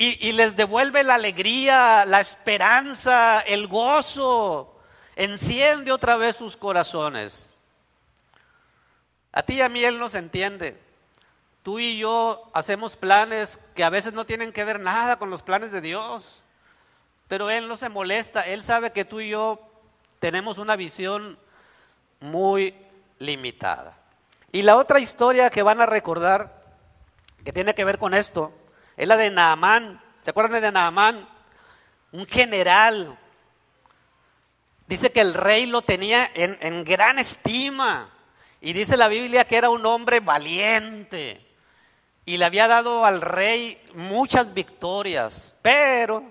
y, 0.00 0.30
les 0.30 0.54
devuelve 0.54 1.02
la 1.02 1.16
alegría, 1.16 2.04
la 2.04 2.20
esperanza, 2.20 3.40
el 3.40 3.66
gozo. 3.66 4.80
Enciende 5.16 5.90
otra 5.90 6.16
vez 6.16 6.36
sus 6.36 6.56
corazones. 6.56 7.50
A 9.32 9.42
ti 9.42 9.54
y 9.54 9.60
a 9.60 9.68
mí 9.68 9.82
Él 9.82 9.98
nos 9.98 10.14
entiende. 10.14 10.80
Tú 11.68 11.78
y 11.78 11.98
yo 11.98 12.50
hacemos 12.54 12.96
planes 12.96 13.58
que 13.74 13.84
a 13.84 13.90
veces 13.90 14.14
no 14.14 14.24
tienen 14.24 14.54
que 14.54 14.64
ver 14.64 14.80
nada 14.80 15.18
con 15.18 15.28
los 15.28 15.42
planes 15.42 15.70
de 15.70 15.82
Dios, 15.82 16.42
pero 17.28 17.50
Él 17.50 17.68
no 17.68 17.76
se 17.76 17.90
molesta, 17.90 18.40
Él 18.40 18.62
sabe 18.62 18.90
que 18.90 19.04
tú 19.04 19.20
y 19.20 19.28
yo 19.28 19.60
tenemos 20.18 20.56
una 20.56 20.76
visión 20.76 21.38
muy 22.20 22.74
limitada. 23.18 23.98
Y 24.50 24.62
la 24.62 24.76
otra 24.76 24.98
historia 24.98 25.50
que 25.50 25.62
van 25.62 25.82
a 25.82 25.84
recordar, 25.84 26.64
que 27.44 27.52
tiene 27.52 27.74
que 27.74 27.84
ver 27.84 27.98
con 27.98 28.14
esto, 28.14 28.50
es 28.96 29.06
la 29.06 29.18
de 29.18 29.28
Naamán. 29.28 30.00
¿Se 30.22 30.30
acuerdan 30.30 30.62
de 30.62 30.72
Naamán? 30.72 31.28
Un 32.12 32.26
general. 32.26 33.18
Dice 34.86 35.12
que 35.12 35.20
el 35.20 35.34
rey 35.34 35.66
lo 35.66 35.82
tenía 35.82 36.30
en, 36.32 36.56
en 36.62 36.82
gran 36.84 37.18
estima. 37.18 38.08
Y 38.62 38.72
dice 38.72 38.96
la 38.96 39.08
Biblia 39.08 39.44
que 39.44 39.58
era 39.58 39.68
un 39.68 39.84
hombre 39.84 40.20
valiente 40.20 41.44
y 42.28 42.36
le 42.36 42.44
había 42.44 42.68
dado 42.68 43.06
al 43.06 43.22
rey 43.22 43.80
muchas 43.94 44.52
victorias, 44.52 45.56
pero 45.62 46.22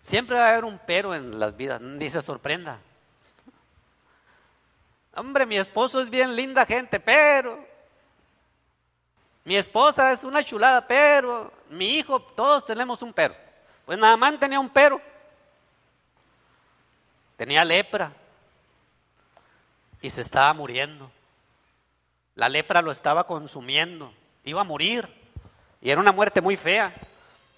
siempre 0.00 0.38
va 0.38 0.46
a 0.46 0.48
haber 0.52 0.64
un 0.64 0.80
pero 0.86 1.14
en 1.14 1.38
las 1.38 1.54
vidas, 1.54 1.78
ni 1.82 2.08
se 2.08 2.22
sorprenda. 2.22 2.78
Hombre, 5.14 5.44
mi 5.44 5.58
esposo 5.58 6.00
es 6.00 6.08
bien 6.08 6.34
linda 6.34 6.64
gente, 6.64 6.98
pero 7.00 7.62
mi 9.44 9.56
esposa 9.56 10.10
es 10.12 10.24
una 10.24 10.42
chulada, 10.42 10.86
pero 10.86 11.52
mi 11.68 11.96
hijo, 11.98 12.18
todos 12.18 12.64
tenemos 12.64 13.02
un 13.02 13.12
pero. 13.12 13.36
Pues 13.84 13.98
nada 13.98 14.16
más 14.16 14.40
tenía 14.40 14.58
un 14.58 14.70
pero. 14.70 15.02
Tenía 17.36 17.62
lepra 17.62 18.10
y 20.00 20.08
se 20.08 20.22
estaba 20.22 20.54
muriendo. 20.54 21.12
La 22.34 22.48
lepra 22.48 22.82
lo 22.82 22.92
estaba 22.92 23.24
consumiendo, 23.24 24.12
iba 24.44 24.60
a 24.60 24.64
morir. 24.64 25.08
Y 25.80 25.90
era 25.90 26.00
una 26.00 26.12
muerte 26.12 26.40
muy 26.40 26.56
fea. 26.56 26.94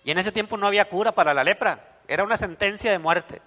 Y 0.04 0.11
en 0.11 0.19
ese 0.19 0.33
tiempo 0.33 0.57
no 0.57 0.66
había 0.66 0.88
cura 0.88 1.12
para 1.12 1.35
la 1.35 1.45
lepra. 1.45 1.99
Era 2.09 2.25
una 2.25 2.37
sentencia 2.37 2.90
de 2.90 2.99
muerte. 2.99 3.40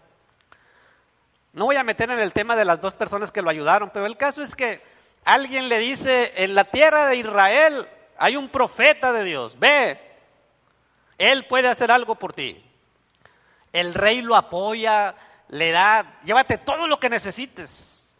No 1.54 1.66
voy 1.66 1.76
a 1.76 1.84
meter 1.84 2.10
en 2.12 2.20
el 2.20 2.34
tema 2.34 2.56
de 2.56 2.66
las 2.66 2.80
dos 2.80 2.94
personas 2.94 3.32
que 3.32 3.42
lo 3.42 3.50
ayudaron, 3.50 3.90
pero 3.92 4.06
el 4.06 4.16
caso 4.16 4.44
es 4.44 4.56
que 4.56 4.82
alguien 5.26 5.70
le 5.70 5.80
dice, 5.80 6.34
en 6.36 6.54
la 6.54 6.66
tierra 6.66 7.08
de 7.08 7.16
Israel 7.16 7.88
hay 8.18 8.36
un 8.36 8.50
profeta 8.50 9.12
de 9.12 9.24
Dios, 9.24 9.58
ve, 9.58 10.00
él 11.18 11.46
puede 11.46 11.68
hacer 11.68 11.92
algo 11.92 12.16
por 12.16 12.34
ti. 12.34 12.64
El 13.74 13.94
rey 13.94 14.22
lo 14.22 14.36
apoya, 14.36 15.16
le 15.50 15.72
da, 15.72 16.20
llévate 16.24 16.60
todo 16.60 16.88
lo 16.88 17.00
que 17.00 17.10
necesites. 17.10 18.18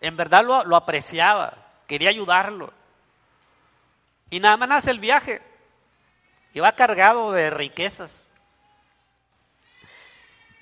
En 0.00 0.16
verdad 0.16 0.44
lo, 0.44 0.64
lo 0.64 0.76
apreciaba, 0.76 1.54
quería 1.86 2.10
ayudarlo. 2.10 2.72
Y 4.30 4.40
nada 4.40 4.56
más 4.56 4.70
hace 4.70 4.90
el 4.90 4.98
viaje. 4.98 5.42
Y 6.52 6.60
va 6.60 6.72
cargado 6.72 7.32
de 7.32 7.50
riquezas. 7.50 8.26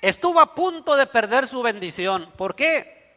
Estuvo 0.01 0.39
a 0.39 0.53
punto 0.53 0.95
de 0.95 1.07
perder 1.07 1.47
su 1.47 1.61
bendición. 1.61 2.31
¿Por 2.37 2.55
qué? 2.55 3.15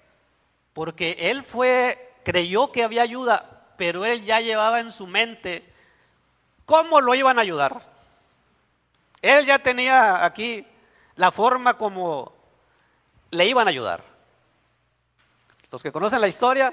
Porque 0.73 1.17
él 1.31 1.43
fue, 1.43 2.15
creyó 2.25 2.73
que 2.73 2.85
había 2.85 3.03
ayuda, 3.03 3.67
pero 3.77 4.05
él 4.05 4.25
ya 4.25 4.41
llevaba 4.41 4.81
en 4.81 4.93
su 4.93 5.07
mente 5.07 5.71
cómo 6.65 7.01
lo 7.01 7.15
iban 7.15 7.39
a 7.39 7.43
ayudar. 7.43 7.83
Él 9.21 9.45
ya 9.45 9.59
tenía 9.59 10.25
aquí 10.25 10.67
la 11.17 11.31
forma 11.33 11.77
como 11.77 12.33
le 13.31 13.45
iban 13.47 13.67
a 13.67 13.71
ayudar. 13.71 14.03
Los 15.71 15.83
que 15.83 15.93
conocen 15.93 16.21
la 16.21 16.29
historia, 16.29 16.73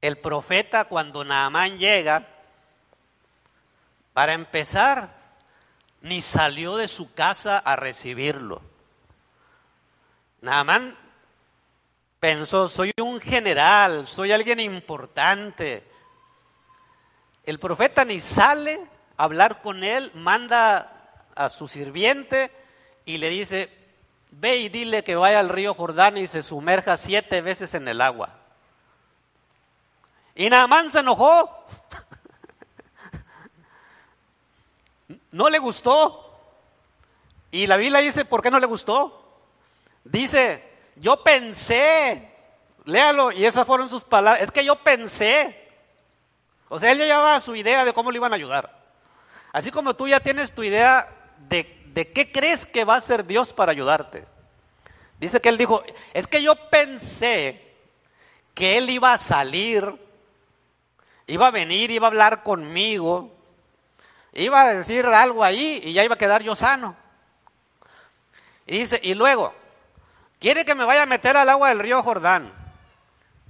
el 0.00 0.18
profeta 0.18 0.84
cuando 0.84 1.24
Naamán 1.24 1.78
llega, 1.78 2.28
para 4.12 4.32
empezar, 4.32 5.14
ni 6.00 6.20
salió 6.20 6.76
de 6.76 6.88
su 6.88 7.12
casa 7.12 7.58
a 7.58 7.76
recibirlo. 7.76 8.62
Naamán 10.40 10.96
pensó, 12.20 12.68
soy 12.68 12.92
un 13.00 13.20
general, 13.20 14.06
soy 14.06 14.32
alguien 14.32 14.60
importante. 14.60 15.86
El 17.44 17.58
profeta 17.58 18.04
ni 18.04 18.20
sale 18.20 18.80
a 19.16 19.24
hablar 19.24 19.60
con 19.60 19.84
él, 19.84 20.10
manda 20.14 21.20
a 21.34 21.48
su 21.48 21.68
sirviente 21.68 22.50
y 23.04 23.18
le 23.18 23.28
dice, 23.28 23.70
ve 24.30 24.56
y 24.56 24.68
dile 24.68 25.04
que 25.04 25.16
vaya 25.16 25.40
al 25.40 25.48
río 25.48 25.74
Jordán 25.74 26.16
y 26.16 26.26
se 26.26 26.42
sumerja 26.42 26.96
siete 26.96 27.40
veces 27.40 27.74
en 27.74 27.88
el 27.88 28.00
agua. 28.00 28.45
Y 30.36 30.50
Naamán 30.50 30.90
se 30.90 31.00
enojó. 31.00 31.50
No 35.32 35.48
le 35.48 35.58
gustó. 35.58 36.22
Y 37.50 37.66
la 37.66 37.76
Biblia 37.76 38.00
dice, 38.00 38.24
¿por 38.24 38.42
qué 38.42 38.50
no 38.50 38.58
le 38.58 38.66
gustó? 38.66 39.40
Dice, 40.04 40.62
yo 40.96 41.22
pensé, 41.22 42.30
léalo, 42.84 43.32
y 43.32 43.44
esas 43.46 43.66
fueron 43.66 43.88
sus 43.88 44.04
palabras, 44.04 44.42
es 44.42 44.50
que 44.50 44.64
yo 44.64 44.76
pensé. 44.76 45.68
O 46.68 46.78
sea, 46.78 46.92
él 46.92 46.98
ya 46.98 47.06
llevaba 47.06 47.40
su 47.40 47.54
idea 47.56 47.84
de 47.84 47.92
cómo 47.92 48.10
le 48.10 48.18
iban 48.18 48.32
a 48.32 48.36
ayudar. 48.36 48.84
Así 49.52 49.70
como 49.70 49.94
tú 49.94 50.06
ya 50.06 50.20
tienes 50.20 50.52
tu 50.52 50.62
idea 50.62 51.08
de, 51.48 51.82
de 51.94 52.12
qué 52.12 52.30
crees 52.30 52.66
que 52.66 52.84
va 52.84 52.96
a 52.96 53.00
ser 53.00 53.24
Dios 53.24 53.52
para 53.52 53.72
ayudarte. 53.72 54.26
Dice 55.18 55.40
que 55.40 55.48
él 55.48 55.56
dijo, 55.56 55.82
es 56.12 56.26
que 56.26 56.42
yo 56.42 56.54
pensé 56.68 57.74
que 58.54 58.76
él 58.76 58.90
iba 58.90 59.12
a 59.12 59.18
salir, 59.18 60.05
iba 61.26 61.48
a 61.48 61.50
venir, 61.50 61.90
iba 61.90 62.06
a 62.06 62.10
hablar 62.10 62.42
conmigo, 62.42 63.34
iba 64.32 64.62
a 64.62 64.74
decir 64.74 65.06
algo 65.06 65.42
ahí 65.44 65.80
y 65.84 65.92
ya 65.92 66.04
iba 66.04 66.14
a 66.14 66.18
quedar 66.18 66.42
yo 66.42 66.54
sano. 66.54 66.96
Y 68.66 68.78
dice, 68.78 69.00
y 69.02 69.14
luego, 69.14 69.54
quiere 70.40 70.64
que 70.64 70.74
me 70.74 70.84
vaya 70.84 71.02
a 71.02 71.06
meter 71.06 71.36
al 71.36 71.48
agua 71.48 71.68
del 71.68 71.78
río 71.78 72.02
Jordán. 72.02 72.52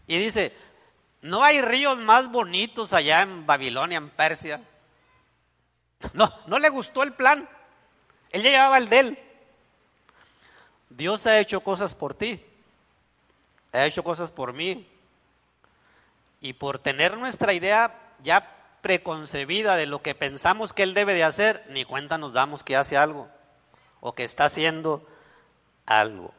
Y 0.06 0.18
dice, 0.18 0.54
¿no 1.22 1.42
hay 1.42 1.62
ríos 1.62 1.98
más 1.98 2.30
bonitos 2.30 2.92
allá 2.92 3.22
en 3.22 3.46
Babilonia, 3.46 3.98
en 3.98 4.10
Persia? 4.10 4.60
No, 6.12 6.32
no 6.46 6.58
le 6.58 6.68
gustó 6.68 7.02
el 7.02 7.14
plan. 7.14 7.48
Él 8.30 8.42
ya 8.42 8.50
llevaba 8.50 8.78
el 8.78 8.88
de 8.88 8.98
él. 8.98 9.18
Dios 10.90 11.26
ha 11.26 11.38
hecho 11.38 11.60
cosas 11.60 11.94
por 11.94 12.14
ti. 12.14 12.44
Ha 13.72 13.86
hecho 13.86 14.02
cosas 14.04 14.30
por 14.30 14.52
mí. 14.52 14.86
Y 16.46 16.52
por 16.52 16.78
tener 16.78 17.18
nuestra 17.18 17.54
idea 17.54 18.14
ya 18.22 18.78
preconcebida 18.80 19.74
de 19.74 19.86
lo 19.86 20.00
que 20.00 20.14
pensamos 20.14 20.72
que 20.72 20.84
Él 20.84 20.94
debe 20.94 21.12
de 21.12 21.24
hacer, 21.24 21.66
ni 21.70 21.84
cuenta 21.84 22.18
nos 22.18 22.32
damos 22.34 22.62
que 22.62 22.76
hace 22.76 22.96
algo 22.96 23.28
o 23.98 24.12
que 24.12 24.22
está 24.22 24.44
haciendo 24.44 25.04
algo. 25.86 26.32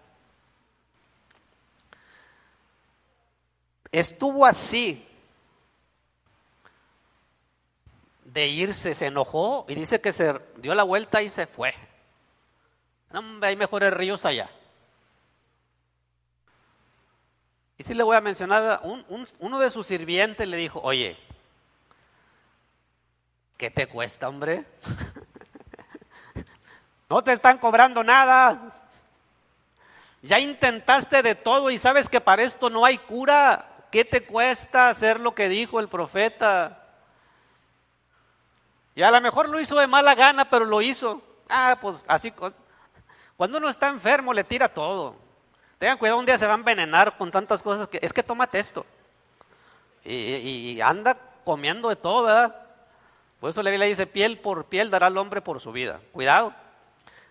Estuvo 3.91 4.46
así 4.46 5.06
de 8.24 8.48
irse, 8.48 8.96
se 8.96 9.08
enojó 9.08 9.65
y 9.67 9.76
dice 9.76 10.00
que 10.00 10.13
se 10.13 10.39
dio 10.56 10.74
la 10.74 10.84
vuelta 10.84 11.22
y 11.22 11.30
se 11.30 11.48
fue. 11.48 11.74
No, 13.12 13.22
hay 13.46 13.58
mejores 13.58 13.91
ríos 13.91 14.24
allá. 14.24 14.50
Y 17.78 17.84
si 17.84 17.94
le 17.94 18.04
voy 18.04 18.16
a 18.16 18.22
mencionar, 18.22 18.82
uno 19.40 19.60
de 19.60 19.70
sus 19.70 19.86
sirvientes 19.86 20.48
le 20.48 20.58
dijo, 20.58 20.80
oye, 20.82 21.16
¿qué 23.56 23.70
te 23.70 23.88
cuesta, 23.88 24.28
hombre? 24.28 24.66
no 27.10 27.24
te 27.24 27.34
están 27.34 27.60
cobrando 27.60 28.04
nada. 28.04 28.90
Ya 30.24 30.40
intentaste 30.40 31.22
de 31.22 31.36
todo 31.36 31.70
y 31.70 31.78
sabes 31.78 32.10
que 32.10 32.20
para 32.20 32.42
esto 32.42 32.72
no 32.72 32.84
hay 32.84 32.98
cura. 32.98 33.86
¿Qué 33.92 34.04
te 34.04 34.26
cuesta 34.26 34.90
hacer 34.90 35.20
lo 35.20 35.36
que 35.36 35.48
dijo 35.48 35.80
el 35.80 35.88
profeta? 35.88 36.84
Y 38.96 39.04
a 39.04 39.12
lo 39.12 39.22
mejor 39.22 39.48
lo 39.48 39.60
hizo 39.60 39.78
de 39.78 39.86
mala 39.86 40.16
gana, 40.16 40.50
pero 40.50 40.66
lo 40.66 40.82
hizo. 40.82 41.22
Ah, 41.48 41.78
pues 41.80 42.04
así. 42.08 42.34
Cuando 43.38 43.60
uno 43.60 43.70
está 43.70 43.90
enfermo, 43.90 44.34
le 44.34 44.44
tira 44.44 44.68
todo. 44.68 45.27
Tengan 45.78 45.98
cuidado, 45.98 46.20
un 46.20 46.26
día 46.26 46.38
se 46.38 46.48
va 46.48 46.54
a 46.54 46.58
envenenar 46.58 47.18
con 47.18 47.30
tantas 47.30 47.62
cosas 47.62 47.88
que 47.88 48.00
es 48.02 48.12
que 48.12 48.24
tómate 48.24 48.58
esto. 48.58 48.86
Y, 50.04 50.80
anda 50.82 51.18
comiendo 51.44 51.90
de 51.90 51.96
todo, 51.96 52.24
¿verdad? 52.24 52.56
Por 53.40 53.50
eso 53.50 53.62
le 53.62 53.86
dice: 53.86 54.08
piel 54.08 54.40
por 54.40 54.66
piel 54.66 54.90
dará 54.90 55.08
al 55.08 55.18
hombre 55.18 55.42
por 55.42 55.60
su 55.60 55.72
vida. 55.72 56.00
Cuidado. 56.12 56.54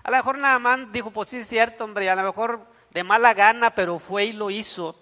A 0.05 0.11
lo 0.11 0.17
mejor 0.17 0.39
nada 0.39 0.59
más 0.59 0.93
dijo: 0.93 1.11
Pues 1.11 1.31
sí, 1.31 1.39
es 1.39 1.49
cierto, 1.49 1.85
hombre. 1.85 2.09
A 2.09 2.15
lo 2.15 2.23
mejor 2.23 2.61
de 2.91 3.03
mala 3.03 3.35
gana, 3.35 3.75
pero 3.75 3.99
fue 3.99 4.27
y 4.27 4.33
lo 4.33 4.51
hizo. 4.51 4.97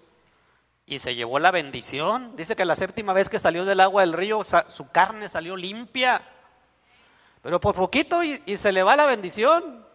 Y 0.87 0.99
se 0.99 1.15
llevó 1.15 1.37
la 1.37 1.51
bendición. 1.51 2.35
Dice 2.35 2.55
que 2.55 2.65
la 2.65 2.75
séptima 2.75 3.13
vez 3.13 3.29
que 3.29 3.39
salió 3.39 3.65
del 3.65 3.79
agua 3.81 4.01
del 4.01 4.13
río, 4.13 4.41
su 4.43 4.89
carne 4.89 5.29
salió 5.29 5.55
limpia. 5.55 6.21
Pero 7.41 7.59
por 7.59 7.75
poquito 7.75 8.23
y, 8.23 8.41
y 8.45 8.57
se 8.57 8.71
le 8.71 8.81
va 8.81 8.95
la 8.95 9.05
bendición. 9.05 9.85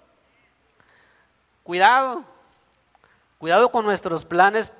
Cuidado. 1.64 2.24
Cuidado 3.40 3.72
con 3.72 3.86
nuestros 3.86 4.26
planes 4.26 4.70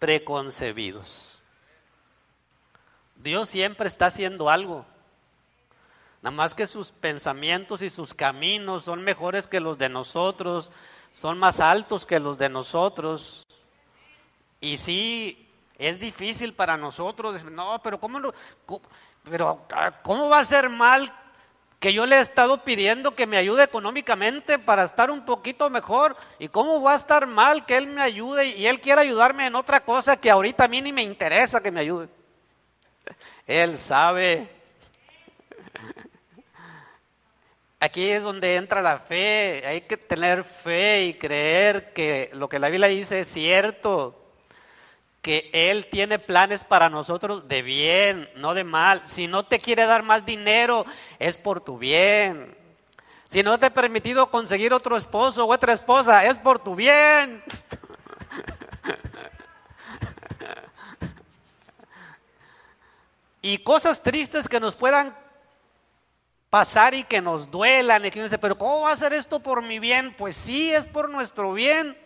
preconcebidos. 0.00 1.40
Dios 3.14 3.48
siempre 3.48 3.86
está 3.86 4.06
haciendo 4.06 4.50
algo. 4.50 4.84
Nada 6.20 6.34
más 6.34 6.52
que 6.52 6.66
sus 6.66 6.90
pensamientos 6.90 7.82
y 7.82 7.88
sus 7.88 8.12
caminos 8.12 8.82
son 8.82 9.04
mejores 9.04 9.46
que 9.46 9.60
los 9.60 9.78
de 9.78 9.88
nosotros 9.88 10.72
son 11.12 11.38
más 11.38 11.60
altos 11.60 12.04
que 12.04 12.18
los 12.18 12.36
de 12.36 12.48
nosotros. 12.48 13.46
Y 14.60 14.76
sí, 14.78 15.48
es 15.78 16.00
difícil 16.00 16.52
para 16.52 16.76
nosotros. 16.76 17.44
No, 17.44 17.80
pero 17.80 18.00
¿cómo, 18.00 18.32
pero, 19.22 19.66
ah, 19.70 19.92
¿cómo 20.02 20.28
va 20.28 20.40
a 20.40 20.44
ser 20.44 20.68
mal 20.68 21.14
que 21.80 21.92
yo 21.92 22.06
le 22.06 22.16
he 22.16 22.20
estado 22.20 22.62
pidiendo 22.62 23.16
que 23.16 23.26
me 23.26 23.38
ayude 23.38 23.64
económicamente 23.64 24.58
para 24.58 24.84
estar 24.84 25.10
un 25.10 25.24
poquito 25.24 25.68
mejor? 25.70 26.16
¿Y 26.38 26.48
cómo 26.48 26.80
va 26.80 26.92
a 26.92 26.96
estar 26.96 27.26
mal 27.26 27.66
que 27.66 27.76
él 27.76 27.88
me 27.88 28.02
ayude 28.02 28.46
y 28.48 28.66
él 28.66 28.80
quiera 28.80 29.00
ayudarme 29.00 29.46
en 29.46 29.56
otra 29.56 29.80
cosa 29.80 30.20
que 30.20 30.30
ahorita 30.30 30.64
a 30.64 30.68
mí 30.68 30.80
ni 30.82 30.92
me 30.92 31.02
interesa 31.02 31.62
que 31.62 31.72
me 31.72 31.80
ayude? 31.80 32.08
Él 33.46 33.78
sabe 33.78 34.60
Aquí 37.82 38.10
es 38.10 38.22
donde 38.22 38.56
entra 38.56 38.82
la 38.82 38.98
fe. 38.98 39.62
Hay 39.66 39.80
que 39.80 39.96
tener 39.96 40.44
fe 40.44 41.04
y 41.04 41.14
creer 41.14 41.94
que 41.94 42.28
lo 42.34 42.46
que 42.46 42.58
la 42.58 42.68
Biblia 42.68 42.88
dice 42.88 43.20
es 43.20 43.28
cierto. 43.28 44.19
Que 45.22 45.50
Él 45.52 45.88
tiene 45.90 46.18
planes 46.18 46.64
para 46.64 46.88
nosotros 46.88 47.48
de 47.48 47.62
bien, 47.62 48.28
no 48.36 48.54
de 48.54 48.64
mal. 48.64 49.02
Si 49.04 49.26
no 49.28 49.44
te 49.44 49.58
quiere 49.58 49.86
dar 49.86 50.02
más 50.02 50.24
dinero, 50.24 50.86
es 51.18 51.36
por 51.36 51.60
tu 51.60 51.78
bien. 51.78 52.56
Si 53.28 53.42
no 53.42 53.58
te 53.58 53.66
ha 53.66 53.74
permitido 53.74 54.30
conseguir 54.30 54.72
otro 54.72 54.96
esposo 54.96 55.44
o 55.44 55.52
otra 55.52 55.72
esposa, 55.72 56.24
es 56.24 56.38
por 56.38 56.62
tu 56.62 56.74
bien. 56.74 57.44
Y 63.42 63.58
cosas 63.58 64.02
tristes 64.02 64.48
que 64.48 64.60
nos 64.60 64.76
puedan 64.76 65.16
pasar 66.50 66.94
y 66.94 67.04
que 67.04 67.22
nos 67.22 67.50
duelan. 67.50 68.04
Y 68.04 68.10
que 68.10 68.20
uno 68.20 68.28
pero 68.40 68.58
¿cómo 68.58 68.82
va 68.82 68.92
a 68.92 68.96
ser 68.96 69.12
esto 69.12 69.40
por 69.40 69.62
mi 69.62 69.78
bien? 69.78 70.14
Pues 70.14 70.36
sí, 70.36 70.72
es 70.72 70.86
por 70.86 71.08
nuestro 71.08 71.52
bien. 71.52 71.96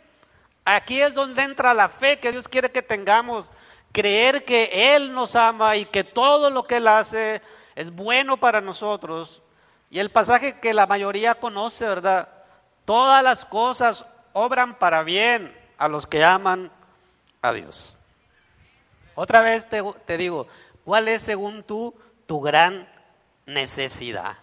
Aquí 0.65 1.01
es 1.01 1.15
donde 1.15 1.43
entra 1.43 1.75
la 1.75 1.89
fe 1.89 2.19
que 2.19 2.33
Dios 2.33 2.49
quiere 2.49 2.71
que 2.71 2.83
tengamos. 2.83 3.51
Creer 3.93 4.45
que 4.45 4.95
Él 4.95 5.13
nos 5.13 5.37
ama 5.37 5.77
y 5.77 5.85
que 5.85 6.05
todo 6.05 6.51
lo 6.51 6.65
que 6.65 6.79
Él 6.79 6.89
hace 6.89 7.43
es 7.75 7.91
bueno 7.91 8.39
para 8.39 8.61
nosotros. 8.61 9.43
Y 9.91 9.99
el 9.99 10.11
pasaje 10.11 10.59
que 10.61 10.75
la 10.75 10.87
mayoría 10.87 11.35
conoce, 11.35 11.87
¿verdad? 11.87 12.29
Todas 12.85 13.23
las 13.23 13.45
cosas 13.45 14.07
obran 14.33 14.79
para 14.79 15.03
bien 15.03 15.57
a 15.79 15.89
los 15.89 16.07
que 16.07 16.25
aman 16.25 16.73
a 17.43 17.53
Dios. 17.53 17.97
Otra 19.15 19.41
vez 19.41 19.69
te, 19.69 19.83
te 20.07 20.17
digo, 20.17 20.49
¿cuál 20.85 21.09
es 21.09 21.23
según 21.23 21.63
tú 21.63 21.95
tu 22.27 22.41
gran 22.41 22.89
necesidad? 23.47 24.39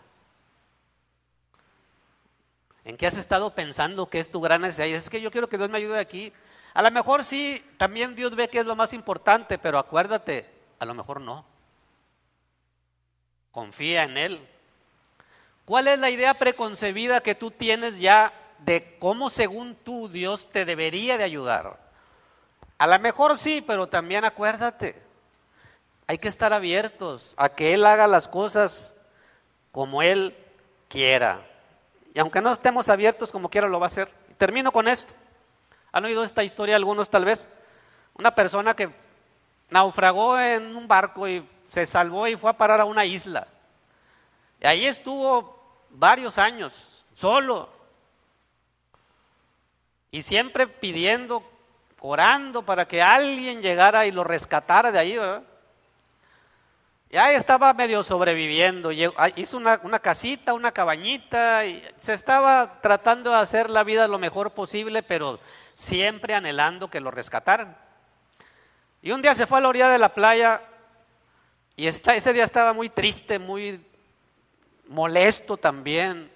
¿En 2.83 2.97
qué 2.97 3.07
has 3.07 3.17
estado 3.17 3.53
pensando 3.53 4.09
que 4.09 4.19
es 4.19 4.31
tu 4.31 4.41
gran 4.41 4.61
necesidad? 4.61 4.87
Y 4.87 4.93
es 4.93 5.09
que 5.09 5.21
yo 5.21 5.31
quiero 5.31 5.47
que 5.47 5.57
Dios 5.57 5.69
me 5.69 5.77
ayude 5.77 5.99
aquí. 5.99 6.33
A 6.73 6.81
lo 6.81 6.89
mejor 6.91 7.23
sí, 7.23 7.63
también 7.77 8.15
Dios 8.15 8.35
ve 8.35 8.49
que 8.49 8.59
es 8.59 8.65
lo 8.65 8.75
más 8.75 8.93
importante, 8.93 9.57
pero 9.57 9.77
acuérdate, 9.77 10.49
a 10.79 10.85
lo 10.85 10.93
mejor 10.93 11.21
no. 11.21 11.45
Confía 13.51 14.03
en 14.03 14.17
Él. 14.17 14.47
¿Cuál 15.65 15.87
es 15.87 15.99
la 15.99 16.09
idea 16.09 16.33
preconcebida 16.33 17.21
que 17.21 17.35
tú 17.35 17.51
tienes 17.51 17.99
ya 17.99 18.33
de 18.59 18.97
cómo 18.99 19.29
según 19.29 19.75
tú 19.75 20.09
Dios 20.09 20.49
te 20.51 20.65
debería 20.65 21.17
de 21.17 21.23
ayudar? 21.23 21.79
A 22.77 22.87
lo 22.87 22.99
mejor 22.99 23.37
sí, 23.37 23.61
pero 23.61 23.87
también 23.87 24.25
acuérdate, 24.25 24.99
hay 26.07 26.17
que 26.17 26.29
estar 26.29 26.51
abiertos 26.51 27.35
a 27.37 27.49
que 27.49 27.75
Él 27.75 27.85
haga 27.85 28.07
las 28.07 28.27
cosas 28.27 28.95
como 29.71 30.01
Él 30.01 30.35
quiera. 30.87 31.47
Y 32.13 32.19
aunque 32.19 32.41
no 32.41 32.51
estemos 32.51 32.89
abiertos 32.89 33.31
como 33.31 33.49
quiera, 33.49 33.67
lo 33.67 33.79
va 33.79 33.85
a 33.85 33.87
hacer. 33.87 34.09
Termino 34.37 34.71
con 34.71 34.87
esto. 34.87 35.13
¿Han 35.91 36.05
oído 36.05 36.23
esta 36.23 36.43
historia 36.43 36.75
algunos 36.75 37.09
tal 37.09 37.25
vez? 37.25 37.49
Una 38.15 38.35
persona 38.35 38.75
que 38.75 38.89
naufragó 39.69 40.39
en 40.39 40.75
un 40.75 40.87
barco 40.87 41.27
y 41.27 41.47
se 41.65 41.85
salvó 41.85 42.27
y 42.27 42.35
fue 42.35 42.49
a 42.49 42.57
parar 42.57 42.81
a 42.81 42.85
una 42.85 43.05
isla. 43.05 43.47
Y 44.59 44.67
ahí 44.67 44.85
estuvo 44.85 45.85
varios 45.89 46.37
años, 46.37 47.07
solo. 47.13 47.69
Y 50.11 50.21
siempre 50.21 50.67
pidiendo, 50.67 51.43
orando 51.99 52.63
para 52.63 52.87
que 52.87 53.01
alguien 53.01 53.61
llegara 53.61 54.05
y 54.05 54.11
lo 54.11 54.23
rescatara 54.23 54.91
de 54.91 54.99
ahí, 54.99 55.17
¿verdad? 55.17 55.43
Ya 57.11 57.29
estaba 57.33 57.73
medio 57.73 58.03
sobreviviendo, 58.03 58.89
ah, 59.17 59.27
hizo 59.35 59.57
una, 59.57 59.99
casita, 59.99 60.53
una 60.53 60.71
cabañita, 60.71 61.63
se 61.97 62.13
estaba 62.13 62.79
tratando 62.81 63.31
de 63.31 63.35
hacer 63.35 63.69
la 63.69 63.83
vida 63.83 64.07
lo 64.07 64.17
mejor 64.17 64.51
posible, 64.51 65.03
pero 65.03 65.37
siempre 65.73 66.35
anhelando 66.35 66.89
que 66.89 67.01
lo 67.01 67.11
rescataran. 67.11 67.77
Y 69.01 69.11
un 69.11 69.21
día 69.21 69.35
se 69.35 69.45
fue 69.45 69.57
a 69.57 69.61
la 69.61 69.67
orilla 69.67 69.89
de 69.89 69.97
la 69.97 70.13
playa 70.13 70.61
y 71.75 71.87
ese 71.87 72.31
día 72.31 72.45
estaba 72.45 72.71
muy 72.71 72.87
triste, 72.87 73.39
muy 73.39 73.85
molesto 74.87 75.57
también. 75.57 76.30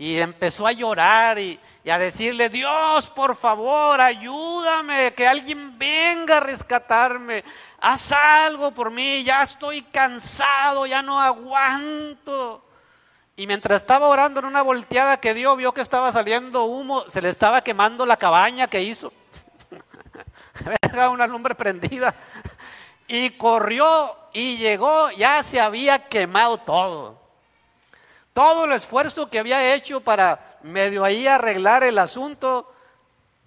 Y 0.00 0.18
empezó 0.18 0.66
a 0.66 0.72
llorar 0.72 1.38
y, 1.38 1.60
a 1.86 1.98
decirle, 1.98 2.48
Dios, 2.48 3.10
por 3.10 3.36
favor, 3.36 4.00
ayúdame, 4.00 5.12
que 5.12 5.28
alguien 5.28 5.78
venga 5.78 6.38
a 6.38 6.40
rescatarme 6.40 7.44
haz 7.80 8.12
algo 8.12 8.72
por 8.72 8.90
mí, 8.90 9.24
ya 9.24 9.42
estoy 9.42 9.82
cansado, 9.82 10.86
ya 10.86 11.02
no 11.02 11.20
aguanto. 11.20 12.64
Y 13.36 13.46
mientras 13.46 13.82
estaba 13.82 14.08
orando 14.08 14.40
en 14.40 14.46
una 14.46 14.62
volteada 14.62 15.18
que 15.18 15.34
dio, 15.34 15.56
vio 15.56 15.72
que 15.72 15.80
estaba 15.80 16.12
saliendo 16.12 16.64
humo, 16.64 17.04
se 17.08 17.22
le 17.22 17.30
estaba 17.30 17.62
quemando 17.62 18.04
la 18.04 18.16
cabaña 18.16 18.68
que 18.68 18.82
hizo. 18.82 19.12
una 21.10 21.26
lumbre 21.26 21.54
prendida. 21.54 22.14
Y 23.08 23.30
corrió 23.30 24.16
y 24.32 24.56
llegó, 24.58 25.10
ya 25.10 25.42
se 25.42 25.60
había 25.60 26.06
quemado 26.08 26.58
todo. 26.58 27.19
Todo 28.32 28.64
el 28.64 28.72
esfuerzo 28.72 29.28
que 29.28 29.38
había 29.38 29.74
hecho 29.74 30.00
para 30.00 30.58
medio 30.62 31.04
ahí 31.04 31.26
arreglar 31.26 31.84
el 31.84 31.98
asunto, 31.98 32.72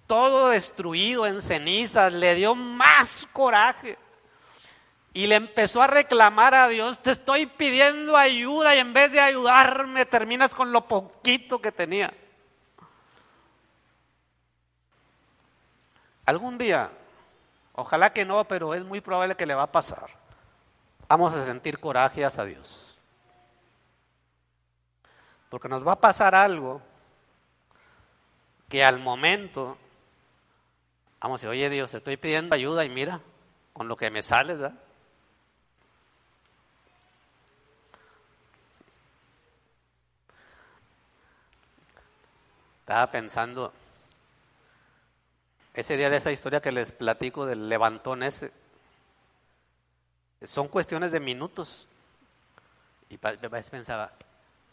todo 0.06 0.48
destruido 0.48 1.26
en 1.26 1.40
cenizas, 1.40 2.12
le 2.12 2.34
dio 2.34 2.54
más 2.54 3.26
coraje 3.32 3.98
y 5.14 5.28
le 5.28 5.36
empezó 5.36 5.80
a 5.80 5.86
reclamar 5.86 6.54
a 6.54 6.68
Dios, 6.68 6.98
te 6.98 7.12
estoy 7.12 7.46
pidiendo 7.46 8.16
ayuda 8.16 8.74
y 8.74 8.80
en 8.80 8.92
vez 8.92 9.12
de 9.12 9.20
ayudarme 9.20 10.04
terminas 10.04 10.54
con 10.54 10.72
lo 10.72 10.88
poquito 10.88 11.60
que 11.60 11.70
tenía. 11.70 12.12
Algún 16.26 16.58
día, 16.58 16.90
ojalá 17.74 18.12
que 18.12 18.24
no, 18.24 18.44
pero 18.44 18.74
es 18.74 18.84
muy 18.84 19.00
probable 19.00 19.36
que 19.36 19.46
le 19.46 19.54
va 19.54 19.62
a 19.62 19.72
pasar. 19.72 20.10
Vamos 21.08 21.32
a 21.32 21.44
sentir 21.44 21.78
coraje 21.78 22.24
a 22.24 22.44
Dios. 22.44 22.93
Porque 25.54 25.68
nos 25.68 25.86
va 25.86 25.92
a 25.92 26.00
pasar 26.00 26.34
algo 26.34 26.82
que 28.68 28.82
al 28.82 28.98
momento, 28.98 29.78
vamos 31.20 31.38
a 31.38 31.46
decir, 31.46 31.48
oye 31.48 31.70
Dios, 31.70 31.92
te 31.92 31.98
estoy 31.98 32.16
pidiendo 32.16 32.56
ayuda 32.56 32.84
y 32.84 32.88
mira, 32.88 33.20
con 33.72 33.86
lo 33.86 33.96
que 33.96 34.10
me 34.10 34.24
sale, 34.24 34.54
¿verdad? 34.54 34.74
Estaba 42.80 43.12
pensando, 43.12 43.72
ese 45.72 45.96
día 45.96 46.10
de 46.10 46.16
esa 46.16 46.32
historia 46.32 46.60
que 46.60 46.72
les 46.72 46.90
platico 46.90 47.46
del 47.46 47.68
levantón 47.68 48.24
ese, 48.24 48.50
son 50.42 50.66
cuestiones 50.66 51.12
de 51.12 51.20
minutos. 51.20 51.86
Y 53.08 53.18
pensaba, 53.18 54.10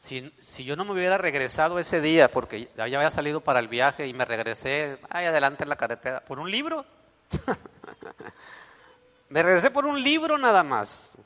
si, 0.02 0.66
yo 0.66 0.76
no 0.76 0.84
me 0.84 0.94
hubiera 0.94 1.20
regresado 1.20 1.78
ese 1.78 2.02
día, 2.02 2.32
porque 2.32 2.70
ya 2.76 2.86
había 2.86 3.12
salido 3.12 3.42
para 3.42 3.60
el 3.60 3.68
viaje 3.68 4.08
y 4.08 4.14
me 4.14 4.26
regresé, 4.26 4.98
ahí 5.10 5.26
adelante 5.26 5.62
en 5.62 5.70
la 5.70 5.76
carretera, 5.76 6.22
por 6.22 6.40
un 6.40 6.50
libro. 6.50 6.86
me 9.30 9.44
regresé 9.44 9.70
por 9.70 9.86
un 9.86 10.02
libro 10.02 10.40
nada 10.40 10.64
más. 10.64 11.20